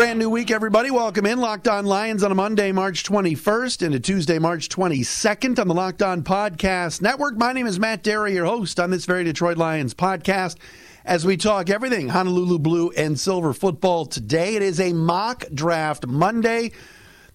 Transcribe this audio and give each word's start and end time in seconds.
Brand 0.00 0.18
new 0.18 0.30
week, 0.30 0.50
everybody. 0.50 0.90
Welcome 0.90 1.26
in. 1.26 1.40
Locked 1.40 1.68
On 1.68 1.84
Lions 1.84 2.22
on 2.22 2.32
a 2.32 2.34
Monday, 2.34 2.72
March 2.72 3.04
21st, 3.04 3.84
and 3.84 3.94
a 3.94 4.00
Tuesday, 4.00 4.38
March 4.38 4.70
22nd 4.70 5.58
on 5.58 5.68
the 5.68 5.74
Locked 5.74 6.00
On 6.00 6.22
Podcast 6.22 7.02
Network. 7.02 7.36
My 7.36 7.52
name 7.52 7.66
is 7.66 7.78
Matt 7.78 8.02
Dery, 8.02 8.32
your 8.32 8.46
host 8.46 8.80
on 8.80 8.88
this 8.90 9.04
very 9.04 9.24
Detroit 9.24 9.58
Lions 9.58 9.92
podcast. 9.92 10.56
As 11.04 11.26
we 11.26 11.36
talk 11.36 11.68
everything 11.68 12.08
Honolulu 12.08 12.60
Blue 12.60 12.90
and 12.92 13.20
Silver 13.20 13.52
football 13.52 14.06
today, 14.06 14.54
it 14.54 14.62
is 14.62 14.80
a 14.80 14.94
mock 14.94 15.44
draft 15.52 16.06
Monday. 16.06 16.72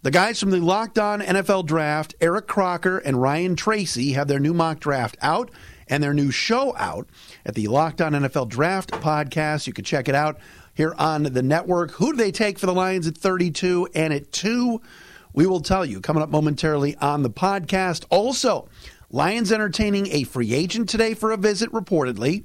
The 0.01 0.09
guys 0.09 0.39
from 0.39 0.49
the 0.49 0.59
Locked 0.59 0.97
On 0.97 1.21
NFL 1.21 1.67
Draft, 1.67 2.15
Eric 2.19 2.47
Crocker 2.47 2.97
and 2.97 3.21
Ryan 3.21 3.55
Tracy, 3.55 4.13
have 4.13 4.27
their 4.27 4.39
new 4.39 4.55
mock 4.55 4.79
draft 4.79 5.17
out 5.21 5.51
and 5.87 6.01
their 6.03 6.13
new 6.13 6.31
show 6.31 6.75
out 6.77 7.07
at 7.45 7.55
the 7.55 7.67
Locked 7.67 8.01
On 8.01 8.13
NFL 8.13 8.49
Draft 8.49 8.91
podcast. 8.91 9.67
You 9.67 9.73
can 9.73 9.85
check 9.85 10.07
it 10.07 10.15
out 10.15 10.39
here 10.73 10.95
on 10.97 11.23
the 11.23 11.43
network. 11.43 11.91
Who 11.91 12.11
do 12.11 12.17
they 12.17 12.31
take 12.31 12.59
for 12.59 12.65
the 12.65 12.73
Lions 12.73 13.07
at 13.07 13.17
32 13.17 13.89
and 13.95 14.13
at 14.13 14.31
2? 14.31 14.81
We 15.33 15.45
will 15.47 15.61
tell 15.61 15.85
you 15.85 15.99
coming 15.99 16.23
up 16.23 16.29
momentarily 16.29 16.95
on 16.97 17.23
the 17.23 17.29
podcast. 17.29 18.05
Also, 18.09 18.67
Lions 19.11 19.51
entertaining 19.51 20.07
a 20.07 20.23
free 20.23 20.53
agent 20.53 20.89
today 20.89 21.13
for 21.13 21.31
a 21.31 21.37
visit, 21.37 21.71
reportedly. 21.71 22.43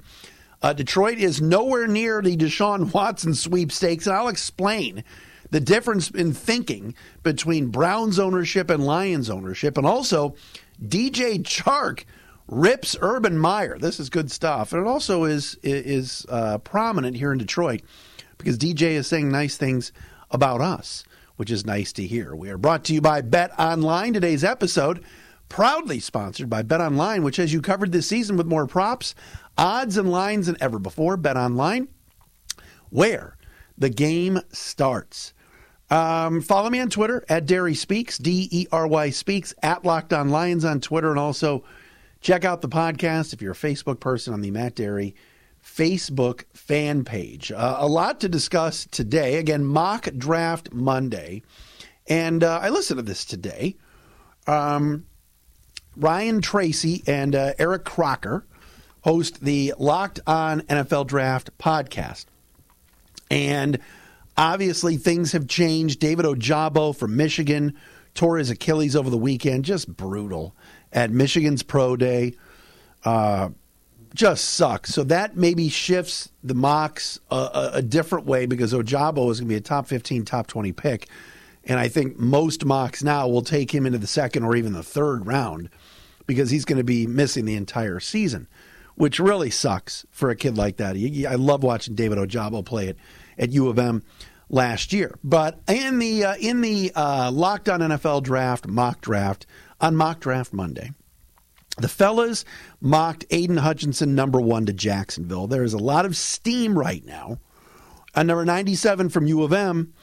Uh, 0.61 0.73
Detroit 0.73 1.17
is 1.17 1.41
nowhere 1.41 1.87
near 1.87 2.21
the 2.21 2.37
Deshaun 2.37 2.93
Watson 2.93 3.33
sweepstakes, 3.33 4.05
and 4.05 4.15
I'll 4.15 4.27
explain 4.27 5.03
the 5.49 5.59
difference 5.59 6.09
in 6.11 6.33
thinking 6.33 6.95
between 7.23 7.67
Browns 7.67 8.19
ownership 8.19 8.69
and 8.69 8.85
Lions 8.85 9.29
ownership. 9.29 9.77
And 9.77 9.87
also, 9.87 10.35
DJ 10.85 11.39
Chark 11.43 12.05
rips 12.47 12.95
Urban 13.01 13.37
Meyer. 13.37 13.77
This 13.77 13.99
is 13.99 14.09
good 14.09 14.31
stuff. 14.31 14.73
And 14.73 14.85
it 14.85 14.87
also 14.89 15.23
is, 15.23 15.57
is 15.63 16.25
uh, 16.29 16.57
prominent 16.59 17.17
here 17.17 17.31
in 17.31 17.37
Detroit 17.37 17.81
because 18.37 18.57
DJ 18.57 18.91
is 18.91 19.07
saying 19.07 19.29
nice 19.29 19.57
things 19.57 19.91
about 20.31 20.61
us, 20.61 21.03
which 21.35 21.51
is 21.51 21.65
nice 21.65 21.93
to 21.93 22.05
hear. 22.05 22.35
We 22.35 22.49
are 22.49 22.57
brought 22.57 22.83
to 22.85 22.93
you 22.93 23.01
by 23.01 23.21
Bet 23.21 23.51
Online. 23.59 24.13
Today's 24.13 24.43
episode 24.43 25.03
proudly 25.49 25.99
sponsored 25.99 26.49
by 26.49 26.61
Bet 26.61 26.81
Online, 26.81 27.23
which 27.23 27.35
has 27.35 27.51
you 27.51 27.61
covered 27.61 27.91
this 27.91 28.07
season 28.07 28.37
with 28.37 28.47
more 28.47 28.65
props, 28.65 29.13
odds, 29.57 29.97
and 29.97 30.09
lines 30.09 30.47
than 30.47 30.57
ever 30.61 30.79
before. 30.79 31.17
Bet 31.17 31.37
Online, 31.37 31.89
where 32.89 33.37
the 33.77 33.89
game 33.89 34.39
starts. 34.51 35.33
Um, 35.89 36.41
follow 36.41 36.69
me 36.69 36.79
on 36.79 36.89
Twitter 36.89 37.25
at 37.27 37.45
Dery 37.45 37.75
Speaks, 37.75 38.17
D 38.17 38.47
E 38.49 38.67
R 38.71 38.87
Y 38.87 39.09
Speaks, 39.09 39.53
at 39.61 39.83
Locked 39.83 40.13
On 40.13 40.29
Lions 40.29 40.63
on 40.63 40.79
Twitter, 40.79 41.09
and 41.09 41.19
also 41.19 41.65
check 42.21 42.45
out 42.45 42.61
the 42.61 42.69
podcast 42.69 43.33
if 43.33 43.41
you're 43.41 43.51
a 43.51 43.55
Facebook 43.55 43.99
person 43.99 44.33
on 44.33 44.41
the 44.41 44.51
Matt 44.51 44.75
Dery 44.75 45.13
Facebook 45.63 46.45
fan 46.53 47.03
page. 47.03 47.51
Uh, 47.51 47.77
a 47.79 47.87
lot 47.87 48.19
to 48.21 48.29
discuss 48.29 48.85
today. 48.85 49.37
Again, 49.37 49.63
mock 49.65 50.07
draft 50.17 50.73
Monday. 50.73 51.43
And 52.07 52.43
uh, 52.43 52.59
I 52.61 52.69
listened 52.69 52.97
to 52.97 53.03
this 53.03 53.25
today. 53.25 53.75
Um, 54.47 55.05
Ryan 55.95 56.41
Tracy 56.41 57.03
and 57.05 57.35
uh, 57.35 57.53
Eric 57.59 57.85
Crocker 57.85 58.45
host 59.01 59.41
the 59.41 59.73
Locked 59.77 60.19
On 60.25 60.61
NFL 60.61 61.07
Draft 61.07 61.57
podcast. 61.57 62.25
And 63.29 63.79
obviously, 64.37 64.97
things 64.97 65.31
have 65.33 65.47
changed. 65.47 65.99
David 65.99 66.25
Ojabo 66.25 66.95
from 66.95 67.15
Michigan 67.15 67.75
tore 68.13 68.37
his 68.37 68.49
Achilles 68.49 68.95
over 68.95 69.09
the 69.09 69.17
weekend. 69.17 69.65
Just 69.65 69.95
brutal 69.95 70.55
at 70.91 71.11
Michigan's 71.11 71.63
Pro 71.63 71.95
Day. 71.95 72.35
Uh, 73.03 73.49
just 74.13 74.45
sucks. 74.45 74.93
So 74.93 75.03
that 75.05 75.37
maybe 75.37 75.69
shifts 75.69 76.29
the 76.43 76.53
mocks 76.53 77.19
a, 77.29 77.35
a, 77.35 77.71
a 77.75 77.81
different 77.81 78.25
way 78.25 78.45
because 78.45 78.73
Ojabo 78.73 79.31
is 79.31 79.39
going 79.39 79.47
to 79.47 79.53
be 79.53 79.55
a 79.55 79.61
top 79.61 79.87
15, 79.87 80.25
top 80.25 80.47
20 80.47 80.71
pick. 80.73 81.07
And 81.63 81.79
I 81.79 81.87
think 81.87 82.17
most 82.17 82.65
mocks 82.65 83.03
now 83.03 83.27
will 83.27 83.43
take 83.43 83.73
him 83.73 83.85
into 83.85 83.99
the 83.99 84.07
second 84.07 84.43
or 84.43 84.55
even 84.55 84.73
the 84.73 84.83
third 84.83 85.27
round 85.27 85.69
because 86.25 86.49
he's 86.49 86.65
going 86.65 86.77
to 86.77 86.83
be 86.83 87.07
missing 87.07 87.45
the 87.45 87.55
entire 87.55 87.99
season, 87.99 88.47
which 88.95 89.19
really 89.19 89.49
sucks 89.49 90.05
for 90.11 90.29
a 90.29 90.35
kid 90.35 90.57
like 90.57 90.77
that. 90.77 90.95
I 91.29 91.35
love 91.35 91.63
watching 91.63 91.95
David 91.95 92.17
Ojabo 92.17 92.65
play 92.65 92.87
it 92.87 92.97
at 93.37 93.51
U 93.51 93.69
of 93.69 93.79
M 93.79 94.03
last 94.51 94.93
year. 94.93 95.17
But 95.23 95.59
in 95.67 95.97
the 95.97 96.25
uh, 96.25 96.35
in 96.35 96.61
the 96.61 96.91
uh, 96.93 97.31
Locked 97.31 97.69
On 97.69 97.79
NFL 97.79 98.21
Draft 98.21 98.67
mock 98.67 99.01
draft 99.01 99.47
on 99.79 99.95
Mock 99.95 100.19
Draft 100.19 100.53
Monday, 100.53 100.91
the 101.77 101.87
fellas 101.87 102.45
mocked 102.79 103.25
Aidan 103.31 103.57
Hutchinson 103.57 104.13
number 104.13 104.39
one 104.39 104.67
to 104.67 104.73
Jacksonville. 104.73 105.47
There 105.47 105.63
is 105.63 105.73
a 105.73 105.79
lot 105.79 106.05
of 106.05 106.15
steam 106.15 106.77
right 106.77 107.03
now. 107.03 107.39
On 108.13 108.27
number 108.27 108.43
97 108.43 109.07
from 109.07 109.25
U 109.25 109.41
of 109.41 109.53
M, 109.53 109.93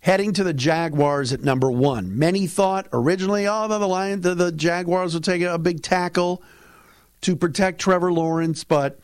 heading 0.00 0.32
to 0.32 0.42
the 0.42 0.54
Jaguars 0.54 1.34
at 1.34 1.42
number 1.42 1.70
one. 1.70 2.18
Many 2.18 2.46
thought 2.46 2.88
originally, 2.94 3.46
oh, 3.46 3.68
the, 3.68 3.78
Lions, 3.86 4.22
the, 4.22 4.34
the 4.34 4.50
Jaguars 4.50 5.12
will 5.12 5.20
take 5.20 5.42
a 5.42 5.58
big 5.58 5.82
tackle 5.82 6.42
to 7.20 7.36
protect 7.36 7.78
Trevor 7.78 8.10
Lawrence, 8.10 8.64
but 8.64 8.98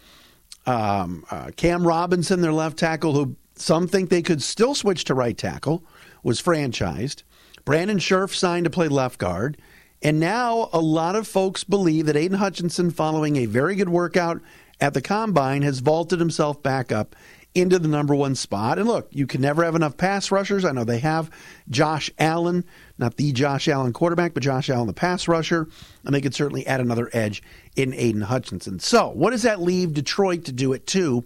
um, 0.67 1.27
uh, 1.31 1.51
Cam 1.57 1.87
Robinson, 1.87 2.41
their 2.41 2.55
left 2.55 2.79
tackle, 2.79 3.13
who 3.13 3.37
some 3.57 3.87
think 3.87 4.11
they 4.11 4.23
could 4.23 4.43
still 4.43 4.75
switch 4.75 5.05
to 5.05 5.15
right 5.15 5.37
tackle, 5.37 5.85
was 6.23 6.43
franchised. 6.43 7.23
Brandon 7.65 7.99
Scherff 7.99 8.35
signed 8.35 8.65
to 8.65 8.71
play 8.71 8.89
left 8.89 9.19
guard. 9.19 9.59
And 10.03 10.21
now 10.21 10.69
a 10.73 10.81
lot 10.81 11.17
of 11.17 11.27
folks 11.27 11.65
believe 11.65 12.07
that 12.07 12.17
Aidan 12.17 12.37
Hutchinson, 12.37 12.91
following 12.91 13.37
a 13.37 13.47
very 13.47 13.75
good 13.75 13.89
workout 13.89 14.43
at 14.79 14.93
the 14.93 15.01
combine, 15.01 15.63
has 15.63 15.79
vaulted 15.79 16.19
himself 16.19 16.63
back 16.63 16.93
up 16.93 17.17
into 17.55 17.79
the 17.79 17.89
number 17.89 18.15
one 18.15 18.35
spot. 18.35 18.79
And 18.79 18.87
look, 18.87 19.09
you 19.13 19.27
can 19.27 19.41
never 19.41 19.65
have 19.65 19.77
enough 19.77 19.97
pass 19.97 20.31
rushers. 20.31 20.65
I 20.65 20.73
know 20.73 20.85
they 20.85 20.99
have 20.99 21.31
Josh 21.71 22.11
Allen, 22.19 22.65
not 22.99 23.17
the 23.17 23.33
Josh 23.33 23.67
Allen 23.69 23.93
quarterback, 23.93 24.35
but 24.35 24.43
Josh 24.43 24.69
Allen, 24.69 24.89
the 24.89 24.93
pass 24.93 25.27
rusher. 25.27 25.69
And 26.05 26.15
they 26.15 26.21
could 26.21 26.35
certainly 26.35 26.67
add 26.67 26.81
another 26.81 27.09
edge 27.13 27.43
in 27.77 27.95
Aidan 27.95 28.23
Hutchinson. 28.23 28.81
So, 28.81 29.09
what 29.09 29.31
does 29.31 29.43
that 29.43 29.63
leave 29.63 29.95
Detroit 29.95 30.45
to 30.45 30.53
do 30.53 30.73
it 30.73 30.87
too 30.87 31.25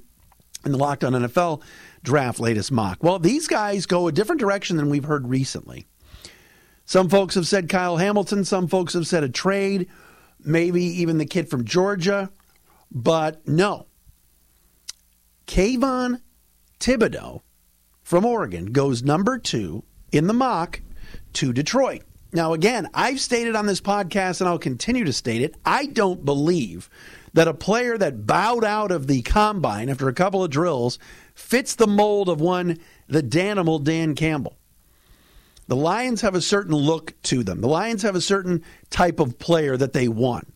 in 0.65 0.73
the 0.73 0.79
Locked 0.79 1.05
On 1.05 1.13
NFL 1.13 1.63
draft 2.03 2.41
latest 2.41 2.73
mock? 2.73 3.03
Well, 3.03 3.19
these 3.19 3.47
guys 3.47 3.87
go 3.87 4.09
a 4.09 4.13
different 4.13 4.41
direction 4.41 4.77
than 4.77 4.91
we've 4.91 5.05
heard 5.05 5.29
recently. 5.29 5.87
Some 6.85 7.09
folks 7.09 7.35
have 7.35 7.47
said 7.47 7.69
Kyle 7.69 7.99
Hamilton. 7.99 8.45
Some 8.45 8.67
folks 8.67 8.95
have 8.95 9.07
said 9.07 9.23
a 9.23 9.29
trade, 9.29 9.89
maybe 10.43 10.83
even 10.83 11.19
the 11.19 11.27
kid 11.27 11.51
from 11.51 11.65
Georgia. 11.65 12.31
But 12.91 13.47
no. 13.47 13.87
Kayvon 15.47 16.23
Thibodeaux 16.81 17.43
from 18.03 18.25
Oregon 18.25 18.73
goes 18.73 19.03
number 19.03 19.39
two 19.39 19.85
in 20.13 20.27
the 20.27 20.33
mock 20.33 20.81
to 21.35 21.53
Detroit. 21.53 22.03
Now, 22.33 22.53
again, 22.53 22.89
I've 22.93 23.21
stated 23.21 23.57
on 23.57 23.67
this 23.67 23.81
podcast, 23.81 24.41
and 24.41 24.49
I'll 24.49 24.59
continue 24.59 25.05
to 25.05 25.13
state 25.13 25.43
it, 25.43 25.57
I 25.65 25.87
don't 25.87 26.25
believe 26.25 26.91
that 27.33 27.49
a 27.49 27.55
player 27.55 27.99
that 27.99 28.27
bowed 28.27 28.65
out 28.65 28.91
of 28.91 29.07
the 29.07 29.23
combine 29.23 29.89
after 29.89 30.09
a 30.09 30.15
couple 30.15 30.43
of 30.43 30.51
drills 30.51 30.99
fits 31.35 31.75
the 31.75 31.87
mold 31.87 32.29
of 32.29 32.41
one, 32.41 32.79
the 33.07 33.23
Danimal 33.23 33.83
Dan 33.83 34.15
Campbell. 34.15 34.57
The 35.69 35.77
Lions 35.77 36.23
have 36.23 36.35
a 36.35 36.41
certain 36.41 36.75
look 36.75 37.15
to 37.25 37.45
them. 37.45 37.61
The 37.61 37.69
Lions 37.69 38.03
have 38.03 38.17
a 38.17 38.21
certain 38.21 38.65
type 38.91 39.21
of 39.21 39.39
player 39.39 39.77
that 39.77 39.93
they 39.93 40.09
want. 40.09 40.49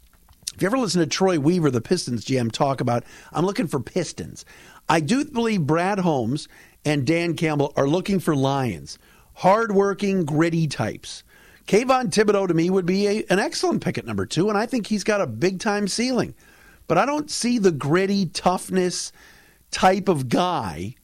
If 0.55 0.62
you 0.62 0.66
ever 0.66 0.78
listen 0.78 1.00
to 1.00 1.06
Troy 1.06 1.38
Weaver, 1.38 1.71
the 1.71 1.80
Pistons 1.80 2.24
GM, 2.24 2.51
talk 2.51 2.80
about, 2.80 3.04
I'm 3.33 3.45
looking 3.45 3.66
for 3.66 3.80
Pistons. 3.80 4.45
I 4.89 5.01
do 5.01 5.25
believe 5.25 5.66
Brad 5.66 5.98
Holmes 5.98 6.48
and 6.84 7.07
Dan 7.07 7.34
Campbell 7.34 7.72
are 7.77 7.86
looking 7.86 8.21
for 8.21 8.34
Lions, 8.34 8.98
hardworking, 9.34 10.25
gritty 10.25 10.66
types. 10.66 11.25
Kayvon 11.66 12.10
Thibodeaux 12.10 12.48
to 12.48 12.54
me 12.54 12.71
would 12.71 12.86
be 12.86 13.07
a, 13.07 13.25
an 13.30 13.39
excellent 13.39 13.83
pick 13.83 13.98
at 13.98 14.07
number 14.07 14.27
two, 14.27 14.48
and 14.48 14.59
I 14.59 14.66
think 14.66 14.86
he's 14.86 15.04
got 15.04 15.21
a 15.21 15.27
big 15.27 15.60
time 15.60 15.89
ceiling. 15.89 16.34
But 16.92 16.98
I 16.98 17.06
don't 17.06 17.30
see 17.30 17.56
the 17.56 17.72
gritty 17.72 18.27
toughness 18.27 19.12
type 19.71 20.10
of 20.10 20.28
guy 20.28 20.94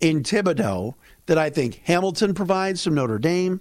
in 0.00 0.22
Thibodeaux 0.22 0.94
that 1.26 1.36
I 1.36 1.50
think 1.50 1.80
Hamilton 1.82 2.32
provides 2.32 2.84
from 2.84 2.94
Notre 2.94 3.18
Dame 3.18 3.60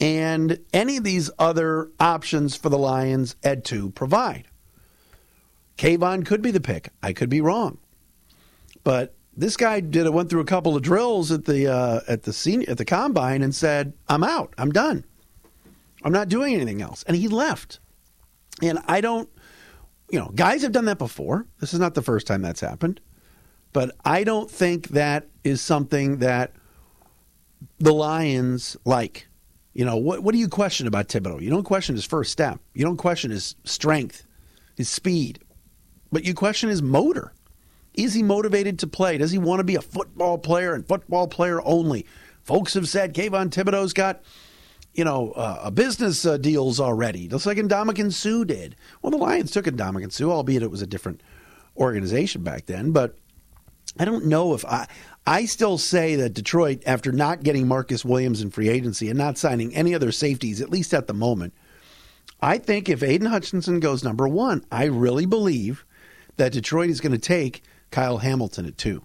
and 0.00 0.58
any 0.72 0.96
of 0.96 1.04
these 1.04 1.30
other 1.38 1.90
options 2.00 2.56
for 2.56 2.70
the 2.70 2.78
Lions 2.78 3.36
at 3.44 3.64
two 3.64 3.90
provide. 3.90 4.46
Kayvon 5.76 6.24
could 6.24 6.40
be 6.40 6.52
the 6.52 6.58
pick. 6.58 6.88
I 7.02 7.12
could 7.12 7.28
be 7.28 7.42
wrong. 7.42 7.76
But 8.82 9.14
this 9.36 9.58
guy 9.58 9.80
did 9.80 10.06
it 10.06 10.14
went 10.14 10.30
through 10.30 10.40
a 10.40 10.46
couple 10.46 10.74
of 10.74 10.80
drills 10.80 11.30
at 11.30 11.44
the 11.44 11.70
uh, 11.70 12.00
at 12.08 12.22
the 12.22 12.32
senior 12.32 12.70
at 12.70 12.78
the 12.78 12.86
combine 12.86 13.42
and 13.42 13.54
said, 13.54 13.92
"I'm 14.08 14.24
out. 14.24 14.54
I'm 14.56 14.72
done. 14.72 15.04
I'm 16.02 16.12
not 16.12 16.30
doing 16.30 16.54
anything 16.54 16.80
else." 16.80 17.02
And 17.06 17.14
he 17.14 17.28
left. 17.28 17.78
And 18.62 18.78
I 18.86 19.02
don't 19.02 19.28
you 20.10 20.18
know, 20.18 20.30
guys 20.34 20.62
have 20.62 20.72
done 20.72 20.86
that 20.86 20.98
before. 20.98 21.46
This 21.60 21.74
is 21.74 21.80
not 21.80 21.94
the 21.94 22.02
first 22.02 22.26
time 22.26 22.42
that's 22.42 22.60
happened. 22.60 23.00
But 23.72 23.94
I 24.04 24.24
don't 24.24 24.50
think 24.50 24.88
that 24.88 25.26
is 25.44 25.60
something 25.60 26.18
that 26.18 26.52
the 27.78 27.92
Lions 27.92 28.76
like. 28.84 29.26
You 29.74 29.84
know, 29.84 29.96
what, 29.96 30.22
what 30.22 30.32
do 30.32 30.38
you 30.38 30.48
question 30.48 30.86
about 30.86 31.08
Thibodeaux? 31.08 31.40
You 31.40 31.50
don't 31.50 31.64
question 31.64 31.94
his 31.94 32.04
first 32.04 32.32
step. 32.32 32.60
You 32.74 32.84
don't 32.84 32.96
question 32.96 33.30
his 33.30 33.54
strength, 33.64 34.26
his 34.76 34.88
speed, 34.88 35.40
but 36.10 36.24
you 36.24 36.34
question 36.34 36.68
his 36.68 36.82
motor. 36.82 37.32
Is 37.94 38.14
he 38.14 38.22
motivated 38.22 38.78
to 38.80 38.86
play? 38.86 39.18
Does 39.18 39.30
he 39.30 39.38
want 39.38 39.60
to 39.60 39.64
be 39.64 39.76
a 39.76 39.82
football 39.82 40.38
player 40.38 40.74
and 40.74 40.86
football 40.86 41.28
player 41.28 41.60
only? 41.64 42.06
Folks 42.42 42.74
have 42.74 42.88
said 42.88 43.14
Kayvon 43.14 43.50
Thibodeaux's 43.50 43.92
got, 43.92 44.22
you 44.98 45.04
know, 45.04 45.30
uh, 45.30 45.70
business 45.70 46.26
uh, 46.26 46.36
deals 46.36 46.80
already, 46.80 47.28
just 47.28 47.46
like 47.46 47.56
Ndamukong 47.56 48.12
Suh 48.12 48.42
did. 48.42 48.74
Well, 49.00 49.12
the 49.12 49.16
Lions 49.16 49.52
took 49.52 49.66
Ndamukong 49.66 50.10
Suh, 50.10 50.28
albeit 50.28 50.64
it 50.64 50.72
was 50.72 50.82
a 50.82 50.88
different 50.88 51.22
organization 51.76 52.42
back 52.42 52.66
then. 52.66 52.90
But 52.90 53.16
I 53.96 54.04
don't 54.04 54.26
know 54.26 54.54
if 54.54 54.64
I. 54.64 54.88
I 55.24 55.44
still 55.44 55.76
say 55.76 56.16
that 56.16 56.32
Detroit, 56.32 56.82
after 56.86 57.12
not 57.12 57.42
getting 57.42 57.68
Marcus 57.68 58.02
Williams 58.02 58.40
in 58.40 58.50
free 58.50 58.70
agency 58.70 59.08
and 59.08 59.18
not 59.18 59.36
signing 59.36 59.74
any 59.74 59.94
other 59.94 60.10
safeties, 60.10 60.60
at 60.62 60.70
least 60.70 60.94
at 60.94 61.06
the 61.06 61.12
moment, 61.12 61.52
I 62.40 62.56
think 62.56 62.88
if 62.88 63.02
Aidan 63.02 63.28
Hutchinson 63.28 63.78
goes 63.78 64.02
number 64.02 64.26
one, 64.26 64.64
I 64.72 64.86
really 64.86 65.26
believe 65.26 65.84
that 66.38 66.52
Detroit 66.52 66.88
is 66.88 67.00
going 67.00 67.12
to 67.12 67.18
take 67.18 67.62
Kyle 67.90 68.18
Hamilton 68.18 68.64
at 68.64 68.78
two 68.78 69.04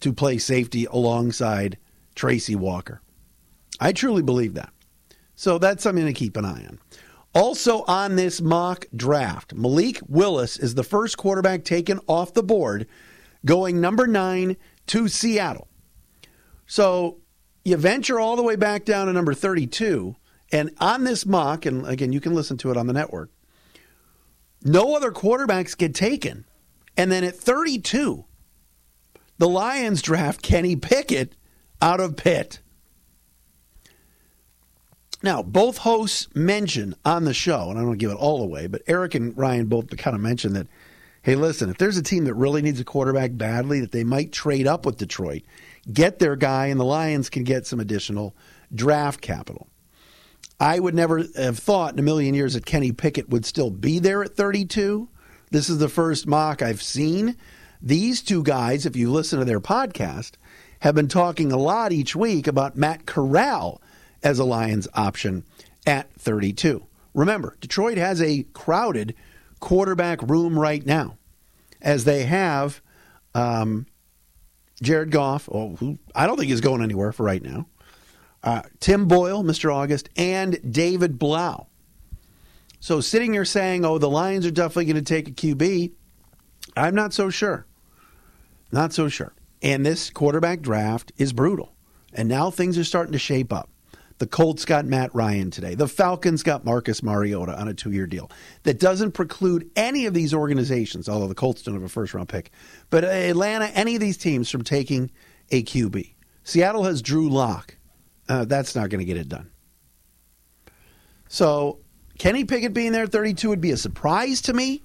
to 0.00 0.12
play 0.12 0.38
safety 0.38 0.86
alongside 0.86 1.78
Tracy 2.14 2.56
Walker. 2.56 3.00
I 3.80 3.92
truly 3.92 4.22
believe 4.22 4.54
that. 4.54 4.72
So 5.34 5.58
that's 5.58 5.82
something 5.82 6.04
to 6.04 6.12
keep 6.12 6.36
an 6.36 6.44
eye 6.44 6.66
on. 6.68 6.78
Also 7.34 7.82
on 7.84 8.16
this 8.16 8.40
mock 8.40 8.84
draft, 8.94 9.54
Malik 9.54 10.00
Willis 10.06 10.58
is 10.58 10.74
the 10.74 10.84
first 10.84 11.16
quarterback 11.16 11.64
taken 11.64 12.00
off 12.06 12.34
the 12.34 12.42
board, 12.42 12.86
going 13.44 13.80
number 13.80 14.06
nine 14.06 14.56
to 14.88 15.08
Seattle. 15.08 15.68
So 16.66 17.18
you 17.64 17.76
venture 17.76 18.20
all 18.20 18.36
the 18.36 18.42
way 18.42 18.56
back 18.56 18.84
down 18.84 19.06
to 19.06 19.12
number 19.12 19.34
32. 19.34 20.16
And 20.52 20.70
on 20.78 21.04
this 21.04 21.24
mock, 21.24 21.64
and 21.66 21.86
again, 21.86 22.12
you 22.12 22.20
can 22.20 22.34
listen 22.34 22.56
to 22.58 22.70
it 22.70 22.76
on 22.76 22.86
the 22.86 22.92
network, 22.92 23.30
no 24.62 24.96
other 24.96 25.12
quarterbacks 25.12 25.76
get 25.76 25.94
taken. 25.94 26.44
And 26.96 27.10
then 27.10 27.24
at 27.24 27.36
32, 27.36 28.24
the 29.38 29.48
Lions 29.48 30.02
draft 30.02 30.42
Kenny 30.42 30.76
Pickett 30.76 31.34
out 31.80 32.00
of 32.00 32.16
Pitt. 32.16 32.60
Now, 35.22 35.42
both 35.42 35.78
hosts 35.78 36.28
mention 36.34 36.94
on 37.04 37.24
the 37.24 37.34
show, 37.34 37.70
and 37.70 37.78
I 37.78 37.82
don't 37.82 37.98
give 37.98 38.10
it 38.10 38.16
all 38.16 38.42
away, 38.42 38.66
but 38.66 38.82
Eric 38.86 39.14
and 39.14 39.36
Ryan 39.36 39.66
both 39.66 39.94
kind 39.96 40.14
of 40.14 40.22
mentioned 40.22 40.56
that 40.56 40.66
hey, 41.22 41.34
listen, 41.34 41.68
if 41.68 41.76
there's 41.76 41.98
a 41.98 42.02
team 42.02 42.24
that 42.24 42.34
really 42.34 42.62
needs 42.62 42.80
a 42.80 42.84
quarterback 42.84 43.36
badly, 43.36 43.80
that 43.80 43.92
they 43.92 44.04
might 44.04 44.32
trade 44.32 44.66
up 44.66 44.86
with 44.86 44.96
Detroit, 44.96 45.42
get 45.92 46.18
their 46.18 46.36
guy, 46.36 46.66
and 46.66 46.80
the 46.80 46.84
Lions 46.84 47.28
can 47.28 47.44
get 47.44 47.66
some 47.66 47.80
additional 47.80 48.34
draft 48.74 49.20
capital. 49.20 49.68
I 50.58 50.78
would 50.78 50.94
never 50.94 51.24
have 51.36 51.58
thought 51.58 51.92
in 51.92 51.98
a 51.98 52.02
million 52.02 52.34
years 52.34 52.54
that 52.54 52.66
Kenny 52.66 52.92
Pickett 52.92 53.30
would 53.30 53.44
still 53.44 53.70
be 53.70 53.98
there 53.98 54.22
at 54.22 54.36
32. 54.36 55.08
This 55.50 55.68
is 55.68 55.78
the 55.78 55.88
first 55.88 56.26
mock 56.26 56.62
I've 56.62 56.82
seen. 56.82 57.36
These 57.82 58.22
two 58.22 58.42
guys, 58.42 58.84
if 58.84 58.94
you 58.94 59.10
listen 59.10 59.38
to 59.38 59.44
their 59.44 59.60
podcast, 59.60 60.32
have 60.80 60.94
been 60.94 61.08
talking 61.08 61.50
a 61.50 61.56
lot 61.56 61.92
each 61.92 62.14
week 62.14 62.46
about 62.46 62.76
Matt 62.76 63.06
Corral 63.06 63.80
as 64.22 64.38
a 64.38 64.44
Lions 64.44 64.88
option 64.94 65.44
at 65.86 66.12
32. 66.14 66.84
Remember, 67.14 67.56
Detroit 67.60 67.98
has 67.98 68.22
a 68.22 68.44
crowded 68.52 69.14
quarterback 69.58 70.22
room 70.22 70.58
right 70.58 70.84
now, 70.84 71.18
as 71.80 72.04
they 72.04 72.24
have 72.24 72.80
um, 73.34 73.86
Jared 74.82 75.10
Goff, 75.10 75.48
oh, 75.50 75.76
who 75.76 75.98
I 76.14 76.26
don't 76.26 76.38
think 76.38 76.50
is 76.50 76.60
going 76.60 76.82
anywhere 76.82 77.12
for 77.12 77.24
right 77.24 77.42
now, 77.42 77.66
uh, 78.42 78.62
Tim 78.78 79.06
Boyle, 79.06 79.42
Mr. 79.42 79.74
August, 79.74 80.08
and 80.16 80.58
David 80.72 81.18
Blough. 81.18 81.66
So 82.80 83.00
sitting 83.00 83.34
here 83.34 83.44
saying, 83.44 83.84
oh, 83.84 83.98
the 83.98 84.08
Lions 84.08 84.46
are 84.46 84.50
definitely 84.50 84.86
going 84.86 84.96
to 84.96 85.02
take 85.02 85.28
a 85.28 85.32
QB, 85.32 85.92
I'm 86.76 86.94
not 86.94 87.12
so 87.12 87.28
sure. 87.28 87.66
Not 88.72 88.92
so 88.92 89.08
sure. 89.08 89.34
And 89.62 89.84
this 89.84 90.08
quarterback 90.10 90.62
draft 90.62 91.12
is 91.18 91.32
brutal. 91.32 91.74
And 92.12 92.28
now 92.28 92.50
things 92.50 92.78
are 92.78 92.84
starting 92.84 93.12
to 93.12 93.18
shape 93.18 93.52
up. 93.52 93.68
The 94.20 94.26
Colts 94.26 94.66
got 94.66 94.84
Matt 94.84 95.14
Ryan 95.14 95.50
today. 95.50 95.74
The 95.74 95.88
Falcons 95.88 96.42
got 96.42 96.62
Marcus 96.62 97.02
Mariota 97.02 97.58
on 97.58 97.68
a 97.68 97.74
two 97.74 97.90
year 97.90 98.06
deal. 98.06 98.30
That 98.64 98.78
doesn't 98.78 99.12
preclude 99.12 99.70
any 99.76 100.04
of 100.04 100.12
these 100.12 100.34
organizations, 100.34 101.08
although 101.08 101.26
the 101.26 101.34
Colts 101.34 101.62
don't 101.62 101.72
have 101.72 101.82
a 101.82 101.88
first 101.88 102.12
round 102.12 102.28
pick, 102.28 102.50
but 102.90 103.02
Atlanta, 103.02 103.68
any 103.68 103.94
of 103.94 104.00
these 104.02 104.18
teams 104.18 104.50
from 104.50 104.62
taking 104.62 105.10
a 105.50 105.62
QB. 105.62 106.12
Seattle 106.44 106.84
has 106.84 107.00
Drew 107.00 107.30
Lock. 107.30 107.78
Uh, 108.28 108.44
that's 108.44 108.76
not 108.76 108.90
going 108.90 108.98
to 108.98 109.06
get 109.06 109.16
it 109.16 109.30
done. 109.30 109.50
So 111.28 111.78
Kenny 112.18 112.44
Pickett 112.44 112.74
being 112.74 112.92
there 112.92 113.04
at 113.04 113.12
32 113.12 113.48
would 113.48 113.62
be 113.62 113.70
a 113.70 113.76
surprise 113.78 114.42
to 114.42 114.52
me. 114.52 114.82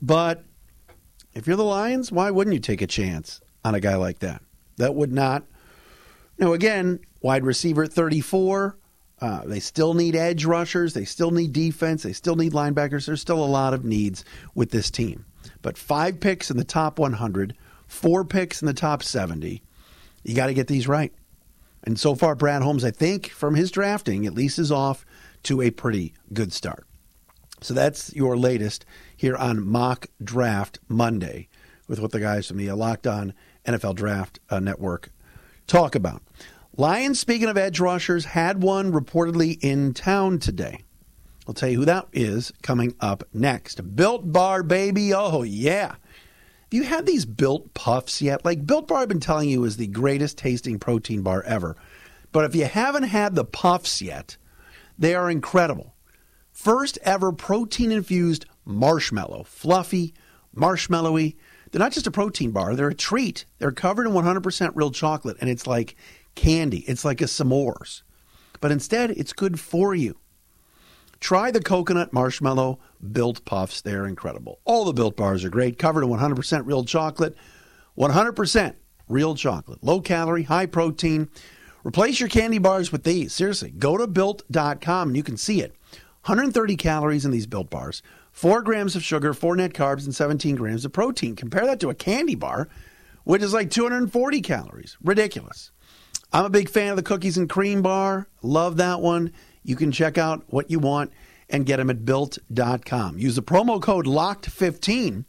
But 0.00 0.42
if 1.34 1.46
you're 1.46 1.56
the 1.56 1.64
Lions, 1.64 2.10
why 2.10 2.30
wouldn't 2.30 2.54
you 2.54 2.60
take 2.60 2.80
a 2.80 2.86
chance 2.86 3.42
on 3.62 3.74
a 3.74 3.80
guy 3.80 3.96
like 3.96 4.20
that? 4.20 4.40
That 4.78 4.94
would 4.94 5.12
not. 5.12 5.44
Now, 6.38 6.54
again, 6.54 7.00
wide 7.20 7.44
receiver 7.44 7.84
at 7.84 7.92
34. 7.92 8.78
Uh, 9.20 9.42
they 9.44 9.60
still 9.60 9.94
need 9.94 10.14
edge 10.14 10.44
rushers. 10.44 10.94
They 10.94 11.04
still 11.04 11.30
need 11.30 11.52
defense. 11.52 12.02
They 12.02 12.12
still 12.12 12.36
need 12.36 12.52
linebackers. 12.52 13.06
There's 13.06 13.20
still 13.20 13.42
a 13.42 13.46
lot 13.46 13.74
of 13.74 13.84
needs 13.84 14.24
with 14.54 14.70
this 14.70 14.90
team. 14.90 15.24
But 15.60 15.76
five 15.76 16.20
picks 16.20 16.50
in 16.50 16.56
the 16.56 16.64
top 16.64 16.98
100, 16.98 17.56
four 17.86 18.24
picks 18.24 18.62
in 18.62 18.66
the 18.66 18.74
top 18.74 19.02
70. 19.02 19.62
You 20.22 20.34
got 20.34 20.46
to 20.46 20.54
get 20.54 20.68
these 20.68 20.86
right. 20.86 21.12
And 21.84 21.98
so 21.98 22.14
far, 22.14 22.34
Brad 22.34 22.62
Holmes, 22.62 22.84
I 22.84 22.90
think, 22.90 23.30
from 23.30 23.54
his 23.54 23.70
drafting, 23.70 24.26
at 24.26 24.34
least 24.34 24.58
is 24.58 24.70
off 24.70 25.04
to 25.44 25.62
a 25.62 25.70
pretty 25.70 26.14
good 26.32 26.52
start. 26.52 26.86
So 27.60 27.74
that's 27.74 28.14
your 28.14 28.36
latest 28.36 28.84
here 29.16 29.36
on 29.36 29.66
Mock 29.66 30.06
Draft 30.22 30.78
Monday 30.88 31.48
with 31.88 31.98
what 31.98 32.12
the 32.12 32.20
guys 32.20 32.46
from 32.46 32.58
the 32.58 32.70
Locked 32.72 33.06
On 33.06 33.32
NFL 33.64 33.96
Draft 33.96 34.38
uh, 34.50 34.60
Network 34.60 35.10
talk 35.66 35.94
about. 35.94 36.22
Lions, 36.80 37.18
speaking 37.18 37.48
of 37.48 37.58
edge 37.58 37.80
rushers, 37.80 38.24
had 38.24 38.62
one 38.62 38.92
reportedly 38.92 39.58
in 39.60 39.92
town 39.92 40.38
today. 40.38 40.84
I'll 41.48 41.52
tell 41.52 41.68
you 41.68 41.80
who 41.80 41.84
that 41.86 42.06
is 42.12 42.52
coming 42.62 42.94
up 43.00 43.24
next. 43.34 43.96
Built 43.96 44.30
Bar, 44.30 44.62
baby. 44.62 45.12
Oh, 45.12 45.42
yeah. 45.42 45.88
Have 45.88 45.98
you 46.70 46.84
had 46.84 47.04
these 47.04 47.26
Built 47.26 47.74
Puffs 47.74 48.22
yet? 48.22 48.44
Like, 48.44 48.64
Built 48.64 48.86
Bar, 48.86 49.00
I've 49.00 49.08
been 49.08 49.18
telling 49.18 49.50
you, 49.50 49.64
is 49.64 49.76
the 49.76 49.88
greatest 49.88 50.38
tasting 50.38 50.78
protein 50.78 51.22
bar 51.22 51.42
ever. 51.42 51.74
But 52.30 52.44
if 52.44 52.54
you 52.54 52.66
haven't 52.66 53.02
had 53.02 53.34
the 53.34 53.44
Puffs 53.44 54.00
yet, 54.00 54.36
they 54.96 55.16
are 55.16 55.28
incredible. 55.28 55.96
First 56.52 56.96
ever 57.02 57.32
protein 57.32 57.90
infused 57.90 58.46
marshmallow. 58.64 59.42
Fluffy, 59.48 60.14
marshmallowy. 60.54 61.34
They're 61.72 61.80
not 61.80 61.92
just 61.92 62.06
a 62.06 62.12
protein 62.12 62.52
bar, 62.52 62.76
they're 62.76 62.88
a 62.88 62.94
treat. 62.94 63.46
They're 63.58 63.72
covered 63.72 64.06
in 64.06 64.12
100% 64.12 64.70
real 64.74 64.92
chocolate, 64.92 65.36
and 65.40 65.50
it's 65.50 65.66
like 65.66 65.96
candy. 66.38 66.84
It's 66.86 67.04
like 67.04 67.20
a 67.20 67.24
s'mores. 67.24 68.02
But 68.60 68.70
instead, 68.70 69.10
it's 69.10 69.32
good 69.32 69.58
for 69.58 69.94
you. 69.94 70.16
Try 71.20 71.50
the 71.50 71.60
coconut 71.60 72.12
marshmallow 72.12 72.78
built 73.12 73.44
puffs. 73.44 73.80
They're 73.80 74.06
incredible. 74.06 74.60
All 74.64 74.84
the 74.84 74.92
built 74.92 75.16
bars 75.16 75.44
are 75.44 75.50
great, 75.50 75.78
covered 75.78 76.04
in 76.04 76.10
100% 76.10 76.66
real 76.66 76.84
chocolate. 76.84 77.36
100% 77.98 78.74
real 79.08 79.34
chocolate. 79.34 79.82
Low 79.82 80.00
calorie, 80.00 80.44
high 80.44 80.66
protein. 80.66 81.28
Replace 81.82 82.20
your 82.20 82.28
candy 82.28 82.58
bars 82.58 82.92
with 82.92 83.02
these. 83.02 83.32
Seriously, 83.32 83.70
go 83.70 83.96
to 83.96 84.06
built.com 84.06 85.08
and 85.08 85.16
you 85.16 85.24
can 85.24 85.36
see 85.36 85.60
it. 85.60 85.74
130 86.26 86.76
calories 86.76 87.24
in 87.24 87.30
these 87.30 87.46
built 87.46 87.70
bars, 87.70 88.02
4 88.32 88.62
grams 88.62 88.94
of 88.94 89.02
sugar, 89.02 89.32
4 89.32 89.56
net 89.56 89.72
carbs, 89.72 90.04
and 90.04 90.14
17 90.14 90.56
grams 90.56 90.84
of 90.84 90.92
protein. 90.92 91.34
Compare 91.34 91.66
that 91.66 91.80
to 91.80 91.90
a 91.90 91.94
candy 91.94 92.34
bar, 92.34 92.68
which 93.24 93.42
is 93.42 93.52
like 93.52 93.70
240 93.70 94.40
calories. 94.42 94.96
Ridiculous. 95.02 95.72
I'm 96.32 96.44
a 96.44 96.50
big 96.50 96.68
fan 96.68 96.90
of 96.90 96.96
the 96.96 97.02
cookies 97.02 97.38
and 97.38 97.48
cream 97.48 97.82
bar. 97.82 98.28
Love 98.42 98.76
that 98.76 99.00
one. 99.00 99.32
You 99.62 99.76
can 99.76 99.92
check 99.92 100.18
out 100.18 100.44
what 100.48 100.70
you 100.70 100.78
want 100.78 101.12
and 101.48 101.64
get 101.64 101.78
them 101.78 101.90
at 101.90 102.04
built.com. 102.04 103.18
Use 103.18 103.36
the 103.36 103.42
promo 103.42 103.80
code 103.80 104.06
LOCKED15 104.06 105.24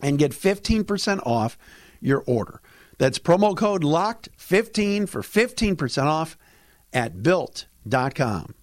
and 0.00 0.18
get 0.18 0.32
15% 0.32 1.26
off 1.26 1.58
your 2.00 2.24
order. 2.26 2.60
That's 2.98 3.18
promo 3.18 3.56
code 3.56 3.82
LOCKED15 3.82 5.08
for 5.08 5.22
15% 5.22 6.04
off 6.04 6.36
at 6.92 7.22
built.com. 7.22 8.54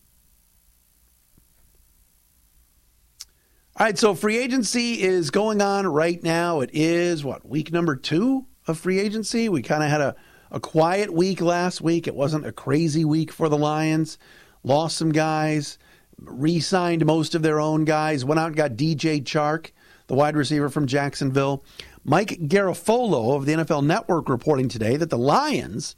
All 3.79 3.86
right, 3.86 3.98
so 3.98 4.15
free 4.15 4.39
agency 4.39 5.03
is 5.03 5.29
going 5.29 5.62
on 5.62 5.86
right 5.86 6.24
now. 6.24 6.62
It 6.62 6.72
is 6.74 7.24
what, 7.24 7.48
week 7.48 7.72
number 7.72 7.96
two 7.96 8.48
of 8.65 8.79
free 8.79 8.98
agency? 8.98 9.50
We 9.50 9.62
kind 9.62 9.84
of 9.84 9.89
had 9.91 10.01
a 10.01 10.15
a 10.51 10.60
quiet 10.60 11.13
week 11.13 11.42
last 11.42 11.82
week. 11.82 12.08
It 12.08 12.16
wasn't 12.16 12.46
a 12.46 12.51
crazy 12.51 13.06
week 13.06 13.32
for 13.32 13.50
the 13.50 13.58
Lions. 13.58 14.18
Lost 14.63 14.98
some 14.98 15.12
guys. 15.12 15.77
re 16.20 16.60
signed 16.60 17.06
most 17.06 17.36
of 17.36 17.42
their 17.42 17.60
own 17.60 17.86
guys, 17.86 18.25
went 18.25 18.39
out 18.39 18.48
and 18.48 18.56
got 18.56 18.72
DJ 18.72 19.24
Chark, 19.24 19.72
the 20.08 20.16
wide 20.16 20.36
receiver 20.36 20.70
from 20.70 20.88
Jacksonville. 20.88 21.63
Mike 22.04 22.39
Garafolo 22.48 23.36
of 23.36 23.46
the 23.46 23.54
NFL 23.54 23.86
Network 23.86 24.30
reporting 24.30 24.70
today 24.70 24.96
that 24.96 25.10
the 25.10 25.18
Lions 25.18 25.96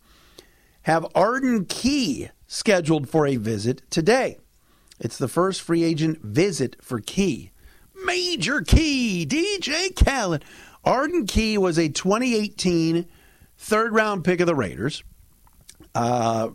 have 0.84 1.06
Arden 1.14 1.66
Key 1.66 2.30
scheduled 2.48 3.08
for 3.08 3.28
a 3.28 3.36
visit 3.36 3.84
today. 3.92 4.40
It's 5.00 5.18
the 5.18 5.28
first 5.28 5.62
free 5.62 5.84
agent 5.84 6.22
visit 6.22 6.76
for 6.82 7.00
Key. 7.00 7.52
Major 8.06 8.62
Key, 8.62 9.26
DJ 9.26 9.96
Khaled. 9.96 10.44
Arden 10.84 11.26
Key 11.28 11.58
was 11.58 11.78
a 11.78 11.90
2018 11.90 13.06
third 13.60 13.94
round 13.94 14.24
pick 14.24 14.40
of 14.40 14.48
the 14.48 14.56
Raiders. 14.56 15.04
Uh, 15.94 16.50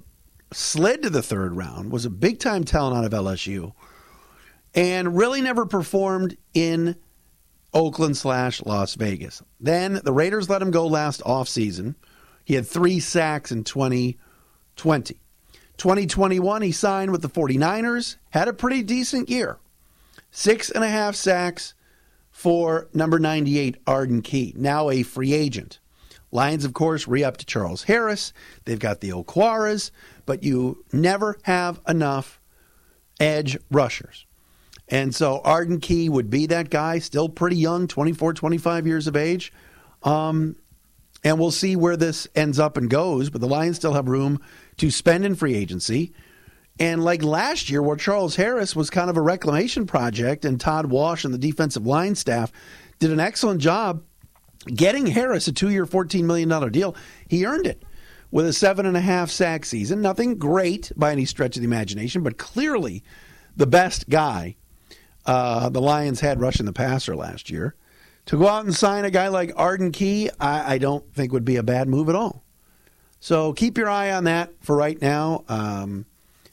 slid 0.53 1.03
to 1.03 1.11
the 1.11 1.23
third 1.23 1.55
round, 1.55 1.93
was 1.93 2.05
a 2.05 2.11
big 2.11 2.39
time 2.41 2.65
talent 2.65 2.97
out 2.97 3.05
of 3.05 3.13
LSU, 3.13 3.73
and 4.75 5.17
really 5.17 5.41
never 5.41 5.67
performed 5.67 6.37
in 6.55 6.97
Oakland 7.73 8.17
slash 8.17 8.63
Las 8.63 8.95
Vegas. 8.95 9.43
Then 9.61 10.01
the 10.03 10.13
Raiders 10.13 10.49
let 10.49 10.63
him 10.63 10.71
go 10.71 10.87
last 10.87 11.21
offseason. 11.23 11.95
He 12.45 12.55
had 12.55 12.67
three 12.67 13.01
sacks 13.01 13.53
in 13.53 13.65
2020. 13.65 15.17
2021, 15.77 16.63
he 16.63 16.73
signed 16.73 17.11
with 17.11 17.21
the 17.21 17.29
49ers, 17.29 18.17
had 18.31 18.49
a 18.49 18.53
pretty 18.53 18.83
decent 18.83 19.29
year. 19.29 19.59
Six 20.31 20.71
and 20.71 20.85
a 20.85 20.89
half 20.89 21.17
sacks 21.17 21.75
for 22.31 22.89
number 22.95 23.19
98, 23.19 23.77
Arden 23.87 24.23
Key, 24.23 24.55
now 24.57 24.89
a 24.89 25.03
free 25.03 25.33
agent. 25.33 25.81
Lions, 26.35 26.65
of 26.65 26.75
course, 26.75 27.07
re 27.07 27.23
up 27.23 27.37
to 27.39 27.47
Charles 27.47 27.85
Harris. 27.85 28.33
They've 28.65 28.79
got 28.79 29.01
the 29.01 29.11
Okwaras, 29.11 29.93
but 30.27 30.43
you 30.43 30.85
never 30.93 31.39
have 31.43 31.81
enough 31.87 32.41
edge 33.21 33.57
rushers. 33.71 34.27
And 34.89 35.15
so 35.15 35.41
Arden 35.45 35.81
Key 35.81 36.09
would 36.09 36.29
be 36.29 36.47
that 36.47 36.71
guy, 36.71 36.99
still 36.99 37.29
pretty 37.29 37.57
young, 37.57 37.87
24, 37.87 38.35
25 38.35 38.87
years 38.87 39.07
of 39.07 39.17
age. 39.17 39.53
Um, 40.03 40.57
and 41.23 41.39
we'll 41.39 41.53
see 41.53 41.77
where 41.77 41.97
this 41.97 42.27
ends 42.35 42.59
up 42.59 42.77
and 42.77 42.91
goes, 42.91 43.31
but 43.31 43.41
the 43.41 43.49
Lions 43.49 43.77
still 43.77 43.95
have 43.95 44.09
room 44.09 44.41
to 44.79 44.91
spend 44.91 45.25
in 45.25 45.37
free 45.37 45.55
agency. 45.55 46.13
And 46.81 47.05
like 47.05 47.23
last 47.23 47.71
year, 47.71 47.81
where 47.81 47.97
Charles 47.97 48.35
Harris 48.35 48.75
was 48.75 48.91
kind 48.91 49.09
of 49.09 49.17
a 49.17 49.23
reclamation 49.23 49.87
project, 49.87 50.45
and 50.45 50.61
Todd 50.61 50.87
Wash 50.87 51.25
and 51.25 51.33
the 51.33 51.39
defensive 51.39 51.87
line 51.87 52.17
staff 52.17 52.51
did 52.99 53.13
an 53.13 53.21
excellent 53.21 53.61
job 53.61 54.03
getting 54.67 55.07
Harris 55.07 55.49
a 55.49 55.53
two 55.53 55.71
year, 55.71 55.87
$14 55.87 56.25
million 56.25 56.71
deal. 56.71 56.97
He 57.29 57.47
earned 57.47 57.67
it 57.67 57.83
with 58.31 58.47
a 58.47 58.53
seven 58.53 58.87
and 58.87 58.97
a 58.97 59.01
half 59.01 59.31
sack 59.31 59.65
season. 59.65 60.01
Nothing 60.01 60.37
great 60.37 60.93
by 60.97 61.13
any 61.13 61.25
stretch 61.25 61.57
of 61.57 61.63
the 61.63 61.67
imagination, 61.67 62.23
but 62.23 62.39
clearly 62.39 63.03
the 63.57 63.67
best 63.67 64.09
guy 64.09 64.57
uh, 65.27 65.69
the 65.69 65.81
Lions 65.81 66.21
had 66.21 66.41
rushing 66.41 66.67
the 66.67 66.73
passer 66.73 67.17
last 67.17 67.51
year. 67.51 67.75
To 68.27 68.39
go 68.39 68.49
out 68.49 68.65
and 68.65 68.75
sign 68.75 69.05
a 69.05 69.11
guy 69.11 69.29
like 69.29 69.53
Arden 69.57 69.93
Key, 69.93 70.31
I, 70.41 70.75
I 70.75 70.79
don't 70.79 71.13
think 71.13 71.33
would 71.33 71.45
be 71.45 71.57
a 71.57 71.63
bad 71.63 71.89
move 71.89 72.09
at 72.09 72.15
all. 72.15 72.43
So 73.21 73.53
keep 73.53 73.79
your 73.79 73.89
eye 73.89 74.13
on 74.13 74.25
that 74.25 74.53
for 74.61 74.77
right 74.77 75.01
now. 75.01 75.45
Um, 75.49 76.07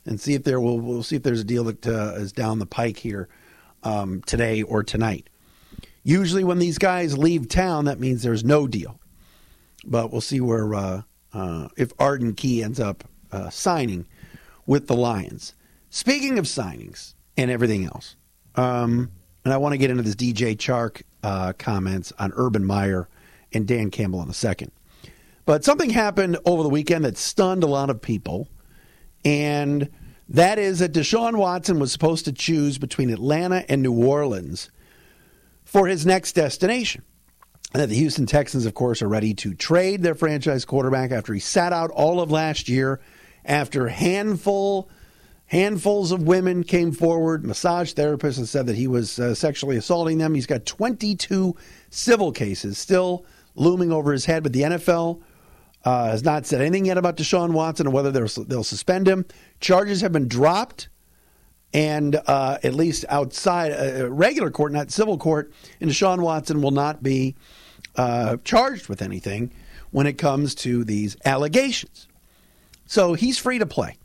and 0.05 0.19
see 0.19 0.33
if 0.33 0.43
there 0.43 0.59
will 0.59 0.79
we'll 0.79 1.03
see 1.03 1.15
if 1.15 1.23
there's 1.23 1.41
a 1.41 1.45
deal 1.45 1.63
that 1.65 1.85
uh, 1.85 2.13
is 2.15 2.31
down 2.31 2.59
the 2.59 2.65
pike 2.65 2.97
here 2.97 3.29
um, 3.83 4.21
today 4.21 4.63
or 4.63 4.83
tonight. 4.83 5.29
Usually, 6.03 6.43
when 6.43 6.59
these 6.59 6.77
guys 6.77 7.17
leave 7.17 7.47
town, 7.47 7.85
that 7.85 7.99
means 7.99 8.23
there's 8.23 8.43
no 8.43 8.67
deal. 8.67 8.99
But 9.85 10.11
we'll 10.11 10.21
see 10.21 10.41
where 10.41 10.73
uh, 10.73 11.01
uh, 11.33 11.67
if 11.77 11.91
Arden 11.99 12.33
Key 12.33 12.63
ends 12.63 12.79
up 12.79 13.03
uh, 13.31 13.49
signing 13.49 14.05
with 14.65 14.87
the 14.87 14.95
Lions. 14.95 15.53
Speaking 15.89 16.39
of 16.39 16.45
signings 16.45 17.13
and 17.37 17.51
everything 17.51 17.85
else, 17.85 18.15
um, 18.55 19.11
and 19.43 19.53
I 19.53 19.57
want 19.57 19.73
to 19.73 19.77
get 19.77 19.89
into 19.89 20.03
this 20.03 20.15
DJ 20.15 20.55
Chark 20.55 21.01
uh, 21.23 21.53
comments 21.53 22.13
on 22.19 22.31
Urban 22.35 22.63
Meyer 22.63 23.07
and 23.53 23.67
Dan 23.67 23.91
Campbell 23.91 24.21
in 24.21 24.29
a 24.29 24.33
second. 24.33 24.71
But 25.45 25.63
something 25.65 25.89
happened 25.89 26.37
over 26.45 26.63
the 26.63 26.69
weekend 26.69 27.05
that 27.05 27.17
stunned 27.17 27.63
a 27.63 27.67
lot 27.67 27.89
of 27.89 28.01
people 28.01 28.47
and 29.25 29.89
that 30.29 30.57
is 30.57 30.79
that 30.79 30.93
Deshaun 30.93 31.35
Watson 31.35 31.79
was 31.79 31.91
supposed 31.91 32.25
to 32.25 32.31
choose 32.31 32.77
between 32.77 33.09
Atlanta 33.09 33.65
and 33.69 33.81
New 33.81 33.93
Orleans 33.93 34.71
for 35.71 35.87
his 35.87 36.05
next 36.05 36.33
destination. 36.33 37.01
And 37.73 37.81
that 37.81 37.87
the 37.87 37.95
Houston 37.95 38.25
Texans, 38.25 38.65
of 38.65 38.73
course, 38.73 39.01
are 39.01 39.07
ready 39.07 39.33
to 39.35 39.53
trade 39.53 40.03
their 40.03 40.15
franchise 40.15 40.65
quarterback 40.65 41.11
after 41.11 41.33
he 41.33 41.39
sat 41.39 41.71
out 41.71 41.89
all 41.91 42.19
of 42.19 42.29
last 42.29 42.67
year, 42.67 42.99
after 43.45 43.87
handful 43.87 44.89
handfuls 45.45 46.11
of 46.13 46.23
women 46.23 46.63
came 46.63 46.91
forward, 46.91 47.45
massage 47.45 47.93
therapists, 47.93 48.37
and 48.37 48.47
said 48.47 48.65
that 48.65 48.75
he 48.75 48.87
was 48.87 49.19
uh, 49.19 49.33
sexually 49.33 49.77
assaulting 49.77 50.17
them. 50.17 50.33
He's 50.33 50.45
got 50.45 50.65
22 50.65 51.55
civil 51.89 52.31
cases 52.31 52.77
still 52.77 53.25
looming 53.55 53.91
over 53.91 54.13
his 54.13 54.25
head, 54.25 54.43
but 54.43 54.53
the 54.53 54.61
NFL 54.61 55.21
uh, 55.83 56.05
has 56.05 56.23
not 56.23 56.45
said 56.45 56.61
anything 56.61 56.85
yet 56.85 56.97
about 56.97 57.17
Deshaun 57.17 57.51
Watson 57.51 57.87
or 57.87 57.91
whether 57.91 58.11
they'll 58.11 58.63
suspend 58.63 59.07
him. 59.07 59.25
Charges 59.59 60.01
have 60.01 60.11
been 60.13 60.29
dropped, 60.29 60.87
and 61.73 62.21
uh, 62.27 62.57
at 62.63 62.73
least 62.73 63.05
outside 63.09 63.71
uh, 63.71 64.09
regular 64.09 64.51
court, 64.51 64.71
not 64.71 64.91
civil 64.91 65.17
court, 65.17 65.51
and 65.79 65.89
Deshaun 65.89 66.21
Watson 66.21 66.61
will 66.61 66.71
not 66.71 67.01
be 67.01 67.35
uh, 67.95 68.37
charged 68.43 68.89
with 68.89 69.01
anything 69.01 69.51
when 69.91 70.07
it 70.07 70.17
comes 70.17 70.55
to 70.55 70.83
these 70.83 71.15
allegations. 71.25 72.07
So 72.85 73.13
he's 73.13 73.37
free 73.37 73.59
to 73.59 73.65
play. 73.65 73.97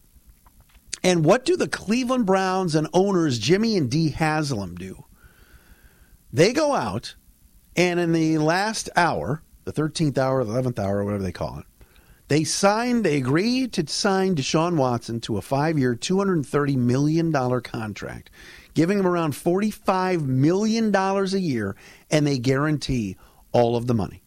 And 1.03 1.25
what 1.25 1.45
do 1.45 1.57
the 1.57 1.69
Cleveland 1.69 2.27
Browns 2.27 2.75
and 2.75 2.89
owners 2.93 3.39
Jimmy 3.39 3.77
and 3.77 3.91
Dee 3.91 4.11
Haslam 4.11 4.75
do? 4.77 5.05
They 6.33 6.53
go 6.53 6.75
out, 6.75 7.15
and 7.77 8.01
in 8.01 8.13
the 8.13 8.39
last 8.39 8.91
hour, 8.97 9.43
the 9.65 9.73
13th 9.73 10.19
hour, 10.19 10.43
the 10.45 10.53
11th 10.53 10.79
hour, 10.79 10.99
or 10.99 11.05
whatever 11.05 11.23
they 11.23 11.33
call 11.33 11.59
it. 11.59 11.65
They 12.29 12.43
signed, 12.45 13.05
they 13.05 13.17
agreed 13.17 13.73
to 13.75 13.87
sign 13.87 14.35
Deshaun 14.35 14.77
Watson 14.77 15.21
to 15.21 15.37
a 15.37 15.43
five 15.43 15.79
year, 15.79 15.95
$230 15.95 16.77
million 16.77 17.33
contract, 17.63 18.31
giving 18.75 18.99
him 18.99 19.07
around 19.07 19.33
$45 19.33 20.27
million 20.27 20.95
a 20.95 21.25
year, 21.39 21.77
and 22.11 22.27
they 22.27 22.39
guarantee 22.39 23.17
all 23.53 23.77
of 23.77 23.87
the 23.87 23.95
money. 23.95 24.23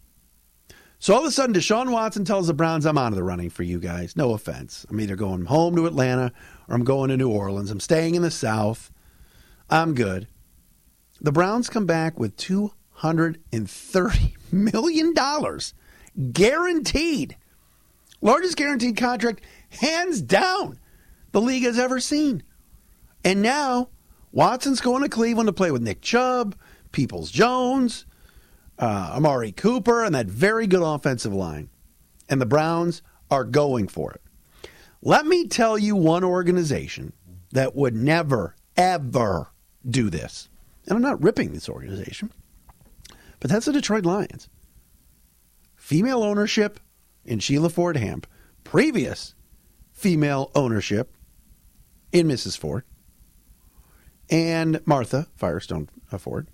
So 1.02 1.14
all 1.14 1.22
of 1.22 1.28
a 1.28 1.32
sudden, 1.32 1.56
Deshaun 1.56 1.92
Watson 1.92 2.26
tells 2.26 2.48
the 2.48 2.54
Browns, 2.54 2.86
I'm 2.86 2.98
out 2.98 3.14
of 3.14 3.16
the 3.16 3.24
running 3.24 3.50
for 3.50 3.64
you 3.64 3.80
guys. 3.80 4.18
No 4.18 4.34
offense. 4.34 4.86
I'm 4.90 5.00
either 5.00 5.16
going 5.16 5.46
home 5.46 5.76
to 5.78 5.86
Atlanta 5.86 6.34
or 6.68 6.76
I'm 6.76 6.84
going 6.84 7.10
to 7.10 7.18
New 7.18 7.30
Orleans. 7.30 7.72
I'm 7.72 7.80
staying 7.80 8.16
in 8.16 8.22
the 8.22 8.32
South. 8.32 8.92
I'm 9.70 9.94
good. 9.94 10.28
The 11.22 11.32
Browns 11.32 11.70
come 11.70 11.86
back 11.86 12.20
with 12.20 12.36
two 12.36 12.74
$130 13.00 14.34
million 14.52 15.14
guaranteed. 16.34 17.38
Largest 18.22 18.58
guaranteed 18.58 18.98
contract, 18.98 19.42
hands 19.70 20.22
down, 20.22 20.80
the 21.32 21.42
league 21.42 21.64
has 21.64 21.80
ever 21.80 22.00
seen. 22.00 22.44
And 23.24 23.42
now 23.42 23.90
Watson's 24.32 24.82
going 24.82 25.04
to 25.04 25.10
Cleveland 25.10 25.48
to 25.48 25.54
play 25.54 25.72
with 25.72 25.82
Nick 25.82 26.02
Chubb, 26.02 26.56
Peoples 26.92 27.32
Jones, 27.32 28.06
uh, 28.78 29.14
Amari 29.16 29.52
Cooper, 29.52 30.04
and 30.04 30.16
that 30.16 30.28
very 30.28 30.68
good 30.68 30.82
offensive 30.82 31.34
line. 31.34 31.70
And 32.30 32.42
the 32.42 32.46
Browns 32.46 33.02
are 33.32 33.44
going 33.44 33.88
for 33.88 34.12
it. 34.12 34.22
Let 35.02 35.26
me 35.26 35.48
tell 35.48 35.78
you 35.78 35.96
one 35.96 36.24
organization 36.24 37.14
that 37.52 37.76
would 37.76 37.96
never, 37.96 38.56
ever 38.76 39.52
do 39.88 40.10
this. 40.10 40.50
And 40.86 40.96
I'm 40.96 41.02
not 41.02 41.24
ripping 41.24 41.52
this 41.52 41.70
organization. 41.70 42.32
But 43.40 43.50
that's 43.50 43.66
the 43.66 43.72
Detroit 43.72 44.06
Lions. 44.06 44.50
Female 45.76 46.24
ownership 46.24 46.80
in 47.30 47.40
Sheila 47.40 47.70
Ford 47.70 47.98
Hamp, 47.98 48.28
previous 48.64 49.36
female 49.94 50.52
ownership 50.56 51.14
in 52.12 52.28
Mrs. 52.28 52.58
Ford, 52.58 52.84
and 54.30 54.82
Martha 54.86 55.28
Firestone 55.36 55.90
uh, 56.12 56.18
Ford. 56.18 56.48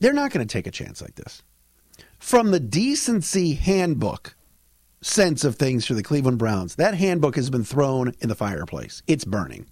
They're 0.00 0.12
not 0.12 0.30
going 0.30 0.46
to 0.46 0.52
take 0.52 0.66
a 0.66 0.72
chance 0.72 1.00
like 1.00 1.14
this. 1.14 1.42
From 2.18 2.50
the 2.50 2.60
decency 2.60 3.54
handbook 3.54 4.34
sense 5.00 5.44
of 5.44 5.56
things 5.56 5.86
for 5.86 5.94
the 5.94 6.02
Cleveland 6.02 6.38
Browns, 6.38 6.74
that 6.76 6.94
handbook 6.94 7.36
has 7.36 7.50
been 7.50 7.64
thrown 7.64 8.12
in 8.20 8.28
the 8.28 8.34
fireplace. 8.34 9.02
It's 9.06 9.24
burning. 9.24 9.66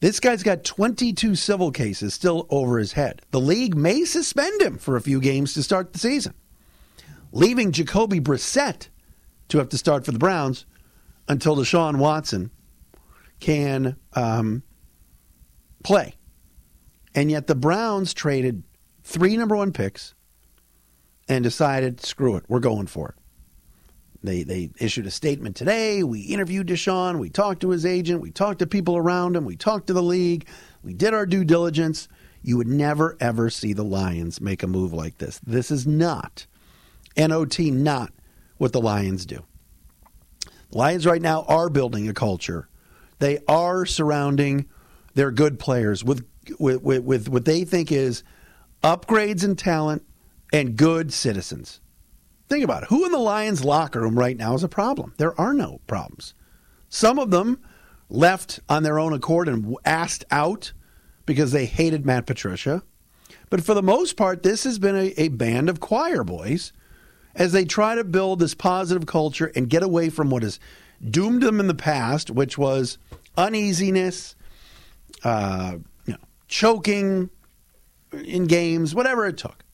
This 0.00 0.20
guy's 0.20 0.42
got 0.42 0.64
22 0.64 1.34
civil 1.34 1.72
cases 1.72 2.14
still 2.14 2.46
over 2.50 2.78
his 2.78 2.92
head. 2.92 3.22
The 3.30 3.40
league 3.40 3.76
may 3.76 4.04
suspend 4.04 4.62
him 4.62 4.78
for 4.78 4.96
a 4.96 5.00
few 5.00 5.20
games 5.20 5.54
to 5.54 5.62
start 5.62 5.92
the 5.92 5.98
season, 5.98 6.34
leaving 7.32 7.72
Jacoby 7.72 8.20
Brissett 8.20 8.88
to 9.48 9.58
have 9.58 9.68
to 9.70 9.78
start 9.78 10.04
for 10.04 10.12
the 10.12 10.18
Browns 10.18 10.66
until 11.28 11.56
Deshaun 11.56 11.98
Watson 11.98 12.50
can 13.40 13.96
um, 14.14 14.62
play. 15.84 16.14
And 17.14 17.30
yet 17.30 17.46
the 17.46 17.54
Browns 17.54 18.14
traded 18.14 18.62
three 19.02 19.36
number 19.36 19.56
one 19.56 19.72
picks 19.72 20.14
and 21.28 21.44
decided, 21.44 22.00
screw 22.04 22.36
it, 22.36 22.44
we're 22.48 22.60
going 22.60 22.86
for 22.86 23.10
it. 23.10 23.14
They 24.22 24.42
they 24.42 24.70
issued 24.80 25.06
a 25.06 25.12
statement 25.12 25.54
today. 25.54 26.02
We 26.02 26.22
interviewed 26.22 26.66
Deshaun. 26.66 27.20
We 27.20 27.30
talked 27.30 27.60
to 27.60 27.70
his 27.70 27.86
agent. 27.86 28.20
We 28.20 28.32
talked 28.32 28.58
to 28.58 28.66
people 28.66 28.96
around 28.96 29.36
him. 29.36 29.44
We 29.44 29.56
talked 29.56 29.86
to 29.86 29.92
the 29.92 30.02
league. 30.02 30.48
We 30.82 30.92
did 30.92 31.14
our 31.14 31.24
due 31.24 31.44
diligence. 31.44 32.08
You 32.42 32.56
would 32.56 32.66
never 32.66 33.16
ever 33.20 33.48
see 33.48 33.72
the 33.72 33.84
Lions 33.84 34.40
make 34.40 34.64
a 34.64 34.66
move 34.66 34.92
like 34.92 35.18
this. 35.18 35.38
This 35.46 35.70
is 35.70 35.86
not 35.86 36.46
NOT 37.18 37.58
not 37.58 38.12
what 38.56 38.72
the 38.72 38.80
Lions 38.80 39.26
do. 39.26 39.44
The 40.70 40.78
Lions 40.78 41.06
right 41.06 41.22
now 41.22 41.42
are 41.48 41.68
building 41.68 42.08
a 42.08 42.14
culture. 42.14 42.68
They 43.18 43.38
are 43.48 43.84
surrounding 43.84 44.66
their 45.14 45.30
good 45.30 45.58
players 45.58 46.04
with 46.04 46.24
with, 46.58 46.82
with, 46.82 47.02
with 47.04 47.28
what 47.28 47.44
they 47.44 47.64
think 47.64 47.92
is 47.92 48.22
upgrades 48.82 49.44
in 49.44 49.56
talent 49.56 50.04
and 50.52 50.76
good 50.76 51.12
citizens. 51.12 51.80
Think 52.48 52.64
about 52.64 52.84
it. 52.84 52.88
Who 52.88 53.04
in 53.04 53.12
the 53.12 53.18
Lions 53.18 53.64
locker 53.64 54.00
room 54.00 54.18
right 54.18 54.36
now 54.36 54.54
is 54.54 54.64
a 54.64 54.68
problem? 54.68 55.12
There 55.18 55.38
are 55.38 55.52
no 55.52 55.80
problems. 55.86 56.32
Some 56.88 57.18
of 57.18 57.30
them 57.30 57.60
left 58.08 58.60
on 58.68 58.82
their 58.82 58.98
own 58.98 59.12
accord 59.12 59.48
and 59.48 59.76
asked 59.84 60.24
out 60.30 60.72
because 61.26 61.52
they 61.52 61.66
hated 61.66 62.06
Matt 62.06 62.24
Patricia. 62.24 62.82
But 63.50 63.62
for 63.62 63.74
the 63.74 63.82
most 63.82 64.16
part, 64.16 64.42
this 64.42 64.64
has 64.64 64.78
been 64.78 64.96
a, 64.96 65.12
a 65.18 65.28
band 65.28 65.68
of 65.68 65.80
choir 65.80 66.24
boys 66.24 66.72
as 67.34 67.52
they 67.52 67.64
try 67.64 67.94
to 67.94 68.04
build 68.04 68.40
this 68.40 68.54
positive 68.54 69.06
culture 69.06 69.52
and 69.54 69.68
get 69.68 69.82
away 69.82 70.10
from 70.10 70.30
what 70.30 70.42
has 70.42 70.58
doomed 71.10 71.42
them 71.42 71.60
in 71.60 71.66
the 71.66 71.74
past, 71.74 72.30
which 72.30 72.58
was 72.58 72.98
uneasiness, 73.36 74.34
uh, 75.24 75.76
you 76.06 76.12
know, 76.12 76.18
choking 76.48 77.30
in 78.12 78.46
games, 78.46 78.94
whatever 78.94 79.26
it 79.26 79.36
took. 79.36 79.64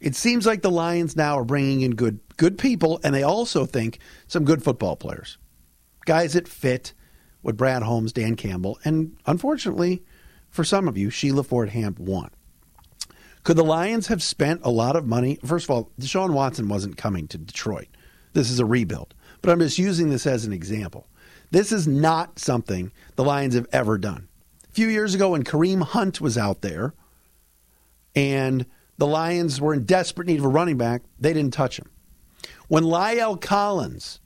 It 0.00 0.14
seems 0.14 0.46
like 0.46 0.62
the 0.62 0.70
Lions 0.70 1.16
now 1.16 1.38
are 1.38 1.44
bringing 1.44 1.80
in 1.80 1.96
good 1.96 2.20
good 2.36 2.56
people, 2.56 3.00
and 3.02 3.12
they 3.12 3.24
also 3.24 3.66
think 3.66 3.98
some 4.28 4.44
good 4.44 4.62
football 4.62 4.94
players, 4.94 5.38
guys 6.06 6.34
that 6.34 6.46
fit 6.46 6.94
with 7.42 7.56
Brad 7.56 7.82
Holmes, 7.82 8.12
Dan 8.12 8.36
Campbell, 8.36 8.78
and 8.84 9.16
unfortunately, 9.26 10.04
for 10.48 10.62
some 10.62 10.86
of 10.86 10.96
you, 10.96 11.10
Sheila 11.10 11.42
Ford 11.42 11.70
Hamp 11.70 11.98
won. 11.98 12.30
Could 13.48 13.56
the 13.56 13.64
Lions 13.64 14.08
have 14.08 14.22
spent 14.22 14.60
a 14.62 14.70
lot 14.70 14.94
of 14.94 15.06
money? 15.06 15.38
First 15.42 15.64
of 15.64 15.70
all, 15.70 15.90
Deshaun 15.98 16.34
Watson 16.34 16.68
wasn't 16.68 16.98
coming 16.98 17.26
to 17.28 17.38
Detroit. 17.38 17.88
This 18.34 18.50
is 18.50 18.60
a 18.60 18.66
rebuild. 18.66 19.14
But 19.40 19.50
I'm 19.50 19.60
just 19.60 19.78
using 19.78 20.10
this 20.10 20.26
as 20.26 20.44
an 20.44 20.52
example. 20.52 21.06
This 21.50 21.72
is 21.72 21.88
not 21.88 22.38
something 22.38 22.92
the 23.16 23.24
Lions 23.24 23.54
have 23.54 23.66
ever 23.72 23.96
done. 23.96 24.28
A 24.68 24.72
few 24.74 24.88
years 24.88 25.14
ago, 25.14 25.30
when 25.30 25.44
Kareem 25.44 25.80
Hunt 25.80 26.20
was 26.20 26.36
out 26.36 26.60
there 26.60 26.92
and 28.14 28.66
the 28.98 29.06
Lions 29.06 29.62
were 29.62 29.72
in 29.72 29.86
desperate 29.86 30.28
need 30.28 30.40
of 30.40 30.44
a 30.44 30.48
running 30.48 30.76
back, 30.76 31.00
they 31.18 31.32
didn't 31.32 31.54
touch 31.54 31.78
him. 31.78 31.90
When 32.66 32.84
La'el 32.84 33.40
Collins 33.40 34.20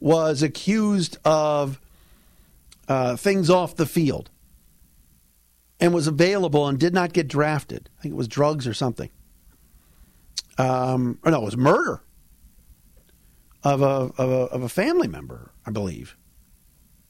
was 0.00 0.42
accused 0.42 1.18
of 1.22 1.82
uh, 2.88 3.16
things 3.16 3.50
off 3.50 3.76
the 3.76 3.84
field 3.84 4.30
and 5.84 5.92
was 5.92 6.06
available 6.06 6.66
and 6.66 6.80
did 6.80 6.94
not 6.94 7.12
get 7.12 7.28
drafted, 7.28 7.90
I 7.98 8.02
think 8.02 8.14
it 8.14 8.16
was 8.16 8.26
drugs 8.26 8.66
or 8.66 8.72
something. 8.72 9.10
Um, 10.56 11.18
or 11.22 11.30
no, 11.30 11.42
it 11.42 11.44
was 11.44 11.58
murder 11.58 12.02
of 13.62 13.82
a, 13.82 14.10
of 14.16 14.30
a, 14.30 14.44
of 14.46 14.62
a 14.62 14.68
family 14.70 15.08
member, 15.08 15.52
I 15.66 15.70
believe, 15.70 16.16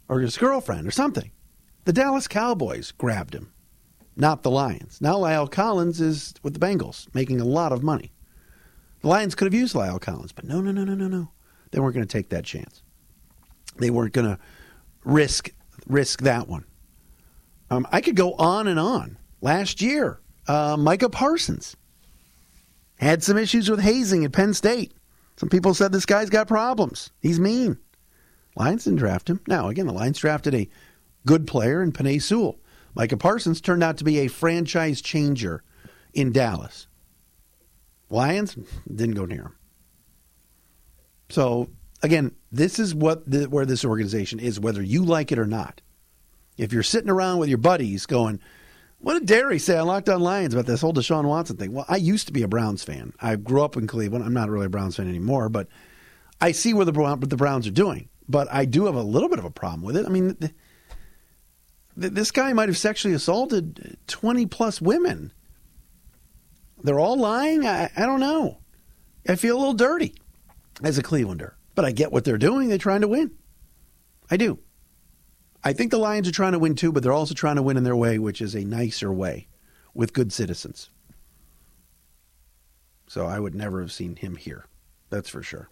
or 0.09 0.19
his 0.19 0.37
girlfriend 0.37 0.88
or 0.88 0.90
something. 0.90 1.31
The 1.85 1.93
Dallas 1.93 2.26
Cowboys 2.26 2.90
grabbed 2.90 3.35
him 3.35 3.52
not 4.16 4.43
the 4.43 4.50
Lions. 4.50 5.00
Now 5.00 5.19
La'el 5.19 5.49
Collins 5.49 6.00
is 6.00 6.35
with 6.43 6.54
the 6.54 6.61
Bengals, 6.61 7.07
making 7.14 7.40
a 7.40 7.45
lot 7.45 7.71
of 7.71 7.85
money. 7.85 8.12
The 9.02 9.09
Lions 9.09 9.37
could 9.37 9.47
have 9.47 9.54
used 9.54 9.76
La'el 9.76 10.00
Collins, 10.00 10.33
but 10.33 10.45
no, 10.45 10.61
no, 10.61 10.73
no, 10.73 10.83
no, 10.83 10.95
no, 10.95 11.07
no. 11.07 11.31
They 11.71 11.78
weren't 11.78 11.95
going 11.95 12.07
to 12.07 12.12
take 12.12 12.31
that 12.31 12.45
chance. 12.45 12.83
They 13.78 13.90
weren't 13.90 14.14
going 14.14 14.26
to 14.26 14.38
risk 15.04 15.50
risk 15.87 16.23
that 16.23 16.49
one. 16.49 16.64
Um, 17.75 17.88
I 17.90 18.00
could 18.00 18.14
go 18.14 18.35
on 18.35 18.69
and 18.69 18.78
on. 18.78 19.19
Last 19.40 19.83
year, 19.83 20.21
uh, 20.47 20.76
Micah 20.78 21.09
Parsons 21.11 21.76
had 22.97 23.23
some 23.23 23.37
issues 23.37 23.69
with 23.69 23.81
hazing 23.81 24.25
at 24.25 24.33
Penn 24.33 24.55
State. 24.55 24.94
Some 25.37 25.49
people 25.49 25.75
said 25.75 25.90
this 25.90 26.07
guy's 26.07 26.31
got 26.31 26.46
problems. 26.46 27.11
He's 27.20 27.40
mean. 27.40 27.79
Lions 28.57 28.85
didn't 28.85 29.01
draft 29.01 29.29
him. 29.29 29.40
Now, 29.49 29.68
again, 29.68 29.88
the 29.88 29.92
Lions 29.92 30.18
drafted 30.18 30.55
a 30.55 30.68
good 31.27 31.46
player 31.49 31.83
in 31.83 31.90
Penei 31.90 32.22
Sewell. 32.22 32.61
Micah 32.94 33.16
Parsons 33.16 33.61
turned 33.61 33.83
out 33.83 33.96
to 33.96 34.05
be 34.05 34.20
a 34.20 34.29
franchise 34.29 35.03
changer 35.03 35.64
in 36.12 36.31
Dallas. 36.31 36.87
Lions 38.09 38.57
didn't 38.87 39.16
go 39.16 39.25
near 39.25 39.42
him. 39.42 39.57
So 41.29 41.70
again, 42.05 42.37
this 42.53 42.79
is 42.79 42.94
what 42.94 43.29
the, 43.29 43.46
where 43.46 43.66
this 43.66 43.85
organization 43.85 44.38
is, 44.38 44.61
whether 44.61 44.83
you 44.83 45.05
like 45.05 45.33
it 45.33 45.38
or 45.40 45.46
not. 45.46 45.81
If 46.57 46.73
you're 46.73 46.83
sitting 46.83 47.11
around 47.11 47.38
with 47.38 47.49
your 47.49 47.59
buddies 47.59 48.07
going, 48.07 48.40
"What 48.99 49.14
did 49.14 49.29
Dery 49.29 49.61
say 49.61 49.77
on 49.77 49.87
Locked 49.87 50.09
On 50.09 50.21
Lions 50.21 50.55
about 50.55 50.67
this 50.67 50.81
whole 50.81 50.93
Deshaun 50.93 51.25
Watson 51.25 51.57
thing?" 51.57 51.73
Well, 51.73 51.87
I 51.88 51.97
used 51.97 52.27
to 52.29 52.33
be 52.33 52.43
a 52.43 52.49
Browns 52.49 52.85
fan. 52.85 53.12
I 53.21 53.37
grew 53.37 53.62
up 53.62 53.77
in 53.77 53.87
Cleveland. 53.87 54.25
I'm 54.25 54.35
not 54.35 54.51
really 54.51 54.67
a 54.67 54.71
Browns 54.71 54.97
fan 54.97 55.09
anymore, 55.09 55.49
but 55.49 55.69
I 56.40 56.53
see 56.53 56.75
where 56.75 56.85
the 56.85 56.93
the 56.93 57.37
Browns 57.37 57.67
are 57.67 57.73
doing. 57.73 58.09
But 58.29 58.49
I 58.53 58.64
do 58.64 58.87
have 58.87 58.95
a 58.95 59.03
little 59.03 59.29
bit 59.29 59.38
of 59.38 59.45
a 59.45 59.51
problem 59.51 59.83
with 59.83 59.97
it. 59.97 60.07
I 60.07 60.09
mean. 60.09 60.37
The, 61.97 62.11
this 62.11 62.31
guy 62.33 62.53
might 62.53 62.69
have 62.69 62.77
sexually 62.77 63.14
assaulted 63.14 63.99
20 64.09 64.47
plus 64.47 64.81
women. 64.81 65.33
They're 66.83 66.99
all 66.99 67.17
lying? 67.17 67.67
I, 67.67 67.90
I 67.97 68.05
don't 68.05 68.21
know. 68.21 68.59
I 69.29 69.37
feel 69.37 69.57
a 69.57 69.59
little 69.59 69.75
dirty 69.75 70.14
as 70.83 70.99
a 70.99 71.03
Clevelander, 71.03 71.53
but 71.75 71.85
I 71.85 71.93
get 71.93 72.12
what 72.12 72.25
they're 72.25 72.37
doing. 72.37 72.69
They're 72.69 72.79
trying 72.79 73.01
to 73.03 73.09
win. 73.09 73.31
I 74.31 74.37
do. 74.37 74.59
I 75.64 75.72
think 75.72 75.90
the 75.90 75.98
Lions 75.98 76.29
are 76.29 76.33
trying 76.33 76.53
to 76.53 76.59
win 76.59 76.74
too, 76.74 76.92
but 76.92 77.03
they're 77.03 77.12
also 77.12 77.35
trying 77.35 77.57
to 77.57 77.62
win 77.62 77.79
in 77.79 77.85
their 77.85 77.96
way, 77.96 78.18
which 78.18 78.42
is 78.42 78.55
a 78.55 78.64
nicer 78.64 79.11
way 79.11 79.48
with 79.94 80.12
good 80.12 80.33
citizens. 80.33 80.90
So 83.09 83.27
I 83.27 83.40
would 83.40 83.55
never 83.55 83.81
have 83.81 83.92
seen 83.92 84.16
him 84.16 84.37
here. 84.37 84.66
That's 85.09 85.31
for 85.31 85.42
sure. 85.42 85.70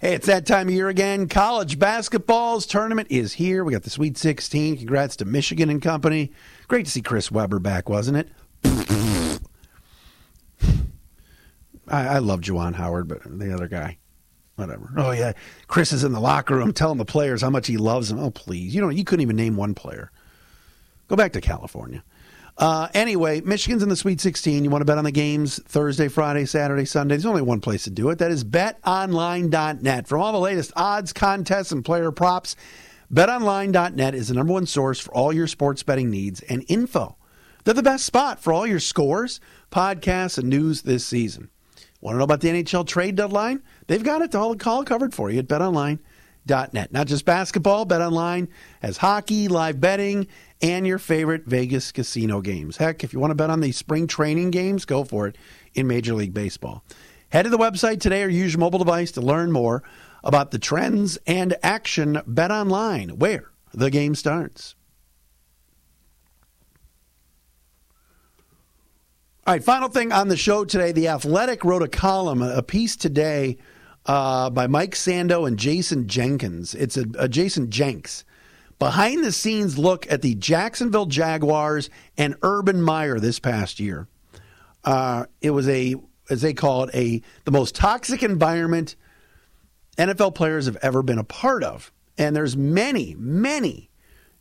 Hey, 0.00 0.14
it's 0.14 0.26
that 0.26 0.46
time 0.46 0.68
of 0.68 0.74
year 0.74 0.88
again. 0.88 1.28
College 1.28 1.78
basketball's 1.78 2.64
tournament 2.66 3.08
is 3.10 3.34
here. 3.34 3.64
We 3.64 3.72
got 3.72 3.82
the 3.82 3.90
Sweet 3.90 4.16
16. 4.16 4.78
Congrats 4.78 5.16
to 5.16 5.24
Michigan 5.26 5.68
and 5.68 5.82
company. 5.82 6.32
Great 6.68 6.86
to 6.86 6.90
see 6.90 7.02
Chris 7.02 7.30
Webber 7.30 7.58
back, 7.58 7.88
wasn't 7.88 8.16
it? 8.16 8.28
I, 11.86 12.06
I 12.06 12.18
love 12.18 12.40
Juwan 12.40 12.74
Howard, 12.74 13.08
but 13.08 13.20
the 13.24 13.52
other 13.52 13.68
guy, 13.68 13.98
whatever. 14.56 14.90
Oh 14.96 15.10
yeah, 15.10 15.32
Chris 15.66 15.92
is 15.92 16.04
in 16.04 16.12
the 16.12 16.20
locker 16.20 16.56
room 16.56 16.72
telling 16.72 16.98
the 16.98 17.04
players 17.04 17.42
how 17.42 17.50
much 17.50 17.66
he 17.66 17.76
loves 17.76 18.08
them. 18.08 18.18
Oh 18.18 18.30
please, 18.30 18.74
you 18.74 18.80
know 18.80 18.88
you 18.88 19.04
couldn't 19.04 19.22
even 19.22 19.36
name 19.36 19.56
one 19.56 19.74
player. 19.74 20.10
Go 21.08 21.16
back 21.16 21.32
to 21.32 21.40
California. 21.40 22.04
Uh, 22.60 22.88
anyway, 22.92 23.40
Michigan's 23.40 23.82
in 23.82 23.88
the 23.88 23.96
Sweet 23.96 24.20
16. 24.20 24.62
You 24.62 24.70
want 24.70 24.82
to 24.82 24.84
bet 24.84 24.98
on 24.98 25.04
the 25.04 25.10
games 25.10 25.60
Thursday, 25.64 26.08
Friday, 26.08 26.44
Saturday, 26.44 26.84
Sunday? 26.84 27.14
There's 27.14 27.24
only 27.24 27.40
one 27.40 27.60
place 27.60 27.84
to 27.84 27.90
do 27.90 28.10
it. 28.10 28.18
That 28.18 28.30
is 28.30 28.44
betonline.net. 28.44 30.06
From 30.06 30.20
all 30.20 30.32
the 30.32 30.38
latest 30.38 30.72
odds, 30.76 31.14
contests, 31.14 31.72
and 31.72 31.82
player 31.82 32.12
props, 32.12 32.56
betonline.net 33.12 34.14
is 34.14 34.28
the 34.28 34.34
number 34.34 34.52
one 34.52 34.66
source 34.66 35.00
for 35.00 35.10
all 35.14 35.32
your 35.32 35.46
sports 35.46 35.82
betting 35.82 36.10
needs 36.10 36.42
and 36.42 36.64
info. 36.68 37.16
They're 37.64 37.72
the 37.72 37.82
best 37.82 38.04
spot 38.04 38.40
for 38.40 38.52
all 38.52 38.66
your 38.66 38.80
scores, 38.80 39.40
podcasts, 39.70 40.36
and 40.36 40.48
news 40.48 40.82
this 40.82 41.06
season. 41.06 41.50
Want 42.00 42.14
to 42.14 42.18
know 42.18 42.24
about 42.24 42.40
the 42.40 42.48
NHL 42.48 42.86
trade 42.86 43.16
deadline? 43.16 43.62
They've 43.86 44.02
got 44.02 44.22
it 44.22 44.34
all, 44.34 44.56
all 44.64 44.84
covered 44.84 45.14
for 45.14 45.30
you 45.30 45.40
at 45.40 45.48
betonline.net. 45.48 46.92
Not 46.92 47.06
just 47.06 47.24
basketball, 47.24 47.84
betonline 47.86 48.48
has 48.80 48.96
hockey, 48.96 49.48
live 49.48 49.80
betting, 49.80 50.26
and 50.62 50.86
your 50.86 50.98
favorite 50.98 51.44
Vegas 51.44 51.92
casino 51.92 52.40
games. 52.40 52.78
Heck, 52.78 53.04
if 53.04 53.12
you 53.12 53.20
want 53.20 53.32
to 53.32 53.34
bet 53.34 53.50
on 53.50 53.60
the 53.60 53.72
spring 53.72 54.06
training 54.06 54.50
games, 54.50 54.84
go 54.84 55.04
for 55.04 55.26
it 55.26 55.36
in 55.74 55.86
Major 55.86 56.14
League 56.14 56.34
Baseball. 56.34 56.84
Head 57.28 57.42
to 57.42 57.50
the 57.50 57.58
website 57.58 58.00
today 58.00 58.22
or 58.22 58.28
use 58.28 58.54
your 58.54 58.60
mobile 58.60 58.78
device 58.78 59.12
to 59.12 59.20
learn 59.20 59.52
more 59.52 59.82
about 60.24 60.50
the 60.50 60.58
trends 60.58 61.18
and 61.26 61.56
action 61.62 62.20
bet 62.26 62.50
online, 62.50 63.10
where 63.10 63.50
the 63.72 63.90
game 63.90 64.14
starts. 64.14 64.74
All 69.50 69.54
right, 69.56 69.64
final 69.64 69.88
thing 69.88 70.12
on 70.12 70.28
the 70.28 70.36
show 70.36 70.64
today. 70.64 70.92
The 70.92 71.08
Athletic 71.08 71.64
wrote 71.64 71.82
a 71.82 71.88
column, 71.88 72.40
a 72.40 72.62
piece 72.62 72.94
today 72.94 73.58
uh, 74.06 74.48
by 74.48 74.68
Mike 74.68 74.94
Sando 74.94 75.44
and 75.44 75.58
Jason 75.58 76.06
Jenkins. 76.06 76.72
It's 76.72 76.96
a, 76.96 77.00
a 77.18 77.28
Jayson 77.28 77.68
Jenks 77.68 78.24
behind 78.78 79.24
the 79.24 79.32
scenes 79.32 79.76
look 79.76 80.08
at 80.08 80.22
the 80.22 80.36
Jacksonville 80.36 81.06
Jaguars 81.06 81.90
and 82.16 82.36
Urban 82.42 82.80
Meyer 82.80 83.18
this 83.18 83.40
past 83.40 83.80
year. 83.80 84.06
Uh, 84.84 85.26
it 85.40 85.50
was 85.50 85.68
a, 85.68 85.96
as 86.30 86.42
they 86.42 86.54
call 86.54 86.84
it, 86.84 86.94
a 86.94 87.20
the 87.44 87.50
most 87.50 87.74
toxic 87.74 88.22
environment 88.22 88.94
NFL 89.98 90.36
players 90.36 90.66
have 90.66 90.76
ever 90.80 91.02
been 91.02 91.18
a 91.18 91.24
part 91.24 91.64
of. 91.64 91.90
And 92.16 92.36
there's 92.36 92.56
many, 92.56 93.16
many 93.18 93.90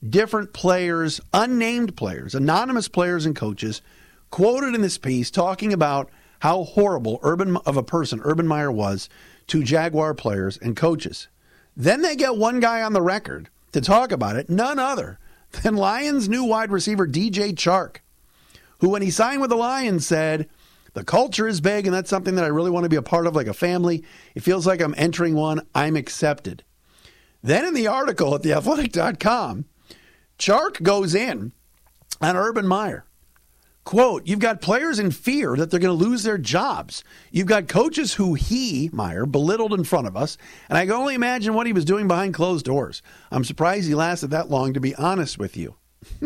different 0.08 0.54
players, 0.54 1.20
unnamed 1.34 1.98
players, 1.98 2.36
anonymous 2.36 2.88
players 2.88 3.26
and 3.26 3.36
coaches 3.36 3.82
quoted 4.30 4.76
in 4.76 4.82
this 4.82 4.98
piece 4.98 5.32
talking 5.32 5.74
about 5.74 6.10
how 6.40 6.64
horrible 6.64 7.20
Urban 7.22 7.58
of 7.66 7.78
a 7.78 7.84
person 7.84 8.22
Urban 8.24 8.48
Meyer 8.48 8.72
was 8.72 9.10
to 9.48 9.64
Jaguar 9.64 10.14
players 10.14 10.58
and 10.58 10.76
coaches. 10.76 11.28
Then 11.76 12.02
they 12.02 12.16
get 12.16 12.38
one 12.38 12.60
guy 12.60 12.82
on 12.82 12.94
the 12.94 13.02
record 13.02 13.50
to 13.72 13.82
talk 13.82 14.12
about 14.12 14.36
it, 14.36 14.50
none 14.50 14.80
other 14.80 15.20
than 15.64 15.76
Lions' 15.76 16.30
new 16.30 16.44
wide 16.44 16.72
receiver 16.72 17.08
DJ 17.08 17.54
Chark, 17.54 17.98
who, 18.80 18.90
when 18.90 19.02
he 19.02 19.12
signed 19.12 19.42
with 19.42 19.50
the 19.50 19.56
Lions, 19.56 20.06
said, 20.06 20.48
The 20.94 21.04
culture 21.04 21.48
is 21.48 21.62
big, 21.62 21.86
and 21.86 21.94
that's 21.94 22.10
something 22.10 22.36
that 22.36 22.46
I 22.46 22.50
really 22.50 22.72
want 22.72 22.84
to 22.84 22.90
be 22.90 22.96
a 22.96 23.02
part 23.02 23.28
of, 23.28 23.36
like 23.36 23.48
a 23.48 23.54
family. 23.54 24.04
It 24.36 24.44
feels 24.44 24.66
like 24.66 24.82
I'm 24.82 24.96
entering 24.98 25.36
one. 25.36 25.62
I'm 25.76 25.96
accepted. 25.96 26.64
Then 27.42 27.66
in 27.66 27.74
the 27.74 27.88
article 27.88 28.36
at 28.36 28.42
theathletic.com, 28.42 29.66
Chark 30.38 30.84
goes 30.84 31.16
in 31.16 31.54
on 32.22 32.36
Urban 32.36 32.68
Meyer. 32.68 33.06
Quote, 33.86 34.28
you've 34.28 34.40
got 34.40 34.62
players 34.62 35.00
in 35.00 35.10
fear 35.10 35.56
that 35.56 35.72
they're 35.72 35.80
going 35.80 35.98
to 35.98 36.06
lose 36.06 36.24
their 36.24 36.38
jobs. 36.38 37.04
You've 37.32 37.48
got 37.48 37.68
coaches 37.68 38.14
who 38.14 38.36
he, 38.36 38.90
Meyer, 38.94 39.26
belittled 39.26 39.74
in 39.74 39.84
front 39.84 40.06
of 40.06 40.16
us, 40.16 40.38
and 40.70 40.78
I 40.78 40.86
can 40.86 40.94
only 40.94 41.16
imagine 41.16 41.54
what 41.54 41.66
he 41.66 41.74
was 41.74 41.86
doing 41.86 42.08
behind 42.08 42.34
closed 42.34 42.66
doors. 42.66 43.02
I'm 43.32 43.44
surprised 43.44 43.88
he 43.88 43.96
lasted 43.96 44.30
that 44.30 44.50
long, 44.50 44.74
to 44.74 44.80
be 44.80 44.94
honest 44.96 45.40
with 45.40 45.58
you. 45.58 45.76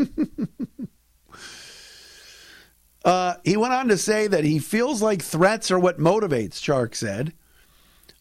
uh, 3.06 3.36
he 3.46 3.56
went 3.56 3.74
on 3.74 3.88
to 3.88 3.98
say 3.98 4.28
that 4.28 4.44
he 4.44 4.60
feels 4.60 5.02
like 5.02 5.22
threats 5.22 5.72
are 5.72 5.80
what 5.80 6.00
motivates, 6.00 6.60
Chark 6.60 6.96
said. 6.96 7.34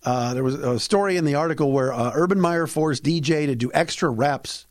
Uh, 0.05 0.35
there 0.35 0.45
was 0.45 0.55
a 0.55 0.79
story 0.81 1.16
in 1.16 1.25
the 1.25 1.35
article 1.35 1.73
where 1.73 1.92
uh, 1.92 2.12
Urban 2.14 2.40
Meyer 2.40 2.66
forced 2.66 3.05
DJ 3.05 3.47
to 3.47 3.55
do 3.55 3.71
extra 3.73 4.11
reps, 4.11 4.66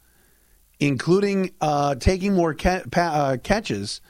including 0.79 1.51
uh, 1.61 1.95
taking 1.95 2.33
more 2.33 2.53
ca- 2.53 2.83
pa- 2.89 3.01
uh, 3.13 3.37
catches 3.37 4.01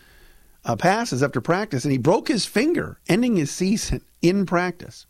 uh, 0.65 0.75
passes 0.75 1.23
after 1.23 1.41
practice, 1.41 1.83
and 1.83 1.91
he 1.91 1.97
broke 1.97 2.27
his 2.27 2.45
finger, 2.45 2.99
ending 3.07 3.35
his 3.35 3.51
season 3.51 4.01
in 4.21 4.45
practice. 4.45 5.05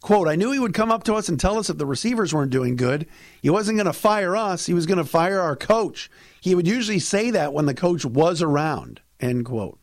Quote, 0.00 0.26
I 0.26 0.34
knew 0.34 0.50
he 0.50 0.58
would 0.58 0.74
come 0.74 0.90
up 0.90 1.04
to 1.04 1.14
us 1.14 1.28
and 1.28 1.38
tell 1.38 1.58
us 1.58 1.70
if 1.70 1.78
the 1.78 1.86
receivers 1.86 2.34
weren't 2.34 2.50
doing 2.50 2.74
good. 2.74 3.06
He 3.40 3.50
wasn't 3.50 3.76
going 3.76 3.86
to 3.86 3.92
fire 3.92 4.34
us, 4.34 4.66
he 4.66 4.74
was 4.74 4.86
going 4.86 4.98
to 4.98 5.04
fire 5.04 5.40
our 5.40 5.54
coach. 5.54 6.10
He 6.40 6.56
would 6.56 6.66
usually 6.66 6.98
say 6.98 7.30
that 7.30 7.52
when 7.52 7.66
the 7.66 7.74
coach 7.74 8.04
was 8.04 8.42
around. 8.42 9.00
End 9.20 9.44
quote. 9.44 9.78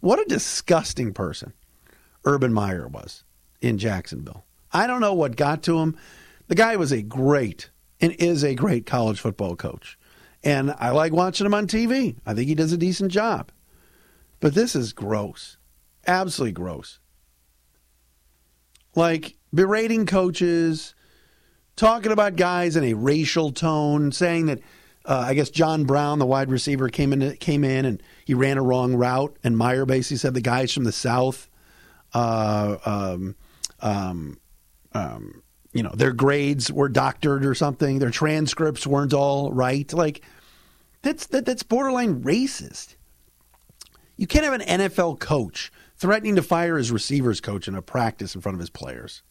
What 0.00 0.20
a 0.20 0.26
disgusting 0.26 1.14
person 1.14 1.54
Urban 2.24 2.52
Meyer 2.52 2.86
was 2.86 3.24
in 3.62 3.78
Jacksonville. 3.78 4.44
I 4.70 4.86
don't 4.86 5.00
know 5.00 5.14
what 5.14 5.36
got 5.36 5.62
to 5.64 5.78
him. 5.78 5.96
The 6.48 6.54
guy 6.54 6.76
was 6.76 6.92
a 6.92 7.02
great 7.02 7.70
and 8.00 8.12
is 8.18 8.44
a 8.44 8.54
great 8.54 8.84
college 8.84 9.20
football 9.20 9.56
coach. 9.56 9.98
And 10.44 10.74
I 10.78 10.90
like 10.90 11.12
watching 11.12 11.46
him 11.46 11.54
on 11.54 11.66
TV. 11.66 12.16
I 12.26 12.34
think 12.34 12.48
he 12.48 12.54
does 12.54 12.72
a 12.72 12.76
decent 12.76 13.12
job. 13.12 13.50
But 14.42 14.54
this 14.54 14.74
is 14.74 14.92
gross. 14.92 15.56
Absolutely 16.04 16.52
gross. 16.52 16.98
Like 18.96 19.36
berating 19.54 20.04
coaches, 20.04 20.96
talking 21.76 22.10
about 22.10 22.34
guys 22.34 22.74
in 22.74 22.82
a 22.82 22.94
racial 22.94 23.52
tone, 23.52 24.10
saying 24.10 24.46
that 24.46 24.58
uh, 25.04 25.26
I 25.28 25.34
guess 25.34 25.48
John 25.48 25.84
Brown, 25.84 26.18
the 26.18 26.26
wide 26.26 26.50
receiver, 26.50 26.88
came 26.88 27.12
in 27.12 27.36
came 27.36 27.62
in 27.62 27.84
and 27.84 28.02
he 28.24 28.34
ran 28.34 28.58
a 28.58 28.62
wrong 28.62 28.94
route, 28.94 29.36
and 29.44 29.56
Meyer 29.56 29.86
basically 29.86 30.16
said 30.16 30.34
the 30.34 30.40
guys 30.40 30.72
from 30.72 30.84
the 30.84 30.92
South, 30.92 31.48
uh, 32.12 32.78
um, 32.84 33.36
um, 33.80 34.40
um, 34.92 35.42
you 35.72 35.84
know, 35.84 35.92
their 35.94 36.12
grades 36.12 36.70
were 36.70 36.88
doctored 36.88 37.46
or 37.46 37.54
something, 37.54 38.00
their 38.00 38.10
transcripts 38.10 38.88
weren't 38.88 39.14
all 39.14 39.52
right. 39.52 39.90
Like 39.92 40.22
that's 41.02 41.28
that, 41.28 41.46
that's 41.46 41.62
borderline 41.62 42.24
racist. 42.24 42.96
You 44.22 44.28
can't 44.28 44.44
have 44.44 44.54
an 44.54 44.80
NFL 44.80 45.18
coach 45.18 45.72
threatening 45.96 46.36
to 46.36 46.42
fire 46.42 46.78
his 46.78 46.92
receivers 46.92 47.40
coach 47.40 47.66
in 47.66 47.74
a 47.74 47.82
practice 47.82 48.36
in 48.36 48.40
front 48.40 48.54
of 48.54 48.60
his 48.60 48.70
players. 48.70 49.24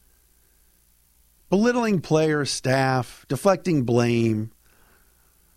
Belittling 1.49 2.01
players, 2.01 2.51
staff, 2.51 3.25
deflecting 3.30 3.84
blame, 3.84 4.51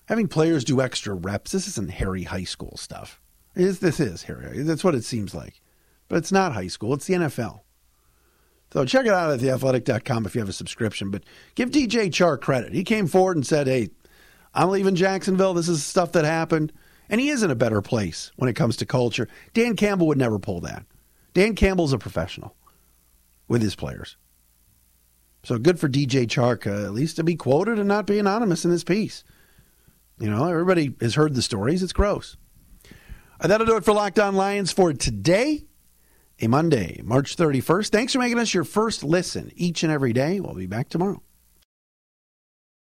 having 0.04 0.28
players 0.28 0.62
do 0.62 0.80
extra 0.80 1.14
reps. 1.14 1.50
This 1.50 1.66
isn't 1.66 1.90
Harry 1.90 2.22
High 2.22 2.44
School 2.44 2.76
stuff. 2.76 3.20
Is 3.56 3.80
this 3.80 3.98
is 3.98 4.22
Harry? 4.22 4.62
That's 4.62 4.84
what 4.84 4.94
it 4.94 5.02
seems 5.02 5.34
like. 5.34 5.60
But 6.06 6.18
it's 6.18 6.30
not 6.30 6.52
high 6.52 6.68
school, 6.68 6.94
it's 6.94 7.08
the 7.08 7.14
NFL. 7.14 7.62
So 8.72 8.84
check 8.84 9.04
it 9.04 9.12
out 9.12 9.32
at 9.32 9.40
theathletic.com 9.40 10.26
if 10.26 10.36
you 10.36 10.42
have 10.42 10.48
a 10.48 10.52
subscription. 10.52 11.10
But 11.10 11.24
give 11.56 11.72
DJ 11.72 12.06
Chark 12.06 12.40
credit. 12.40 12.72
He 12.72 12.84
came 12.84 13.08
forward 13.08 13.36
and 13.36 13.44
said, 13.44 13.66
Hey, 13.66 13.90
I'm 14.54 14.70
leaving 14.70 14.94
Jacksonville. 14.94 15.54
This 15.54 15.68
is 15.68 15.82
stuff 15.82 16.12
that 16.12 16.24
happened. 16.24 16.72
And 17.08 17.20
he 17.20 17.28
is 17.28 17.42
in 17.42 17.50
a 17.50 17.56
better 17.56 17.82
place 17.82 18.32
when 18.36 18.48
it 18.48 18.56
comes 18.56 18.76
to 18.78 18.86
culture. 18.86 19.28
Dan 19.52 19.76
Campbell 19.76 20.06
would 20.06 20.18
never 20.18 20.38
pull 20.38 20.60
that. 20.62 20.86
Dan 21.34 21.54
Campbell's 21.54 21.92
a 21.92 21.98
professional 21.98 22.56
with 23.48 23.62
his 23.62 23.74
players. 23.74 24.16
So 25.42 25.58
good 25.58 25.78
for 25.78 25.88
DJ 25.88 26.26
Chark, 26.26 26.66
uh, 26.66 26.86
at 26.86 26.94
least 26.94 27.16
to 27.16 27.24
be 27.24 27.34
quoted 27.34 27.78
and 27.78 27.86
not 27.86 28.06
be 28.06 28.18
anonymous 28.18 28.64
in 28.64 28.70
this 28.70 28.84
piece. 28.84 29.24
You 30.18 30.30
know, 30.30 30.46
everybody 30.46 30.94
has 31.00 31.16
heard 31.16 31.34
the 31.34 31.42
stories. 31.42 31.82
It's 31.82 31.92
gross. 31.92 32.36
And 33.40 33.50
that'll 33.50 33.66
do 33.66 33.76
it 33.76 33.84
for 33.84 33.92
Locked 33.92 34.18
On 34.18 34.36
Lions 34.36 34.72
for 34.72 34.92
today, 34.92 35.64
a 36.40 36.46
Monday, 36.46 37.00
March 37.04 37.36
31st. 37.36 37.90
Thanks 37.90 38.12
for 38.14 38.20
making 38.20 38.38
us 38.38 38.54
your 38.54 38.64
first 38.64 39.04
listen 39.04 39.50
each 39.54 39.82
and 39.82 39.92
every 39.92 40.12
day. 40.12 40.40
We'll 40.40 40.54
be 40.54 40.66
back 40.66 40.88
tomorrow. 40.88 41.20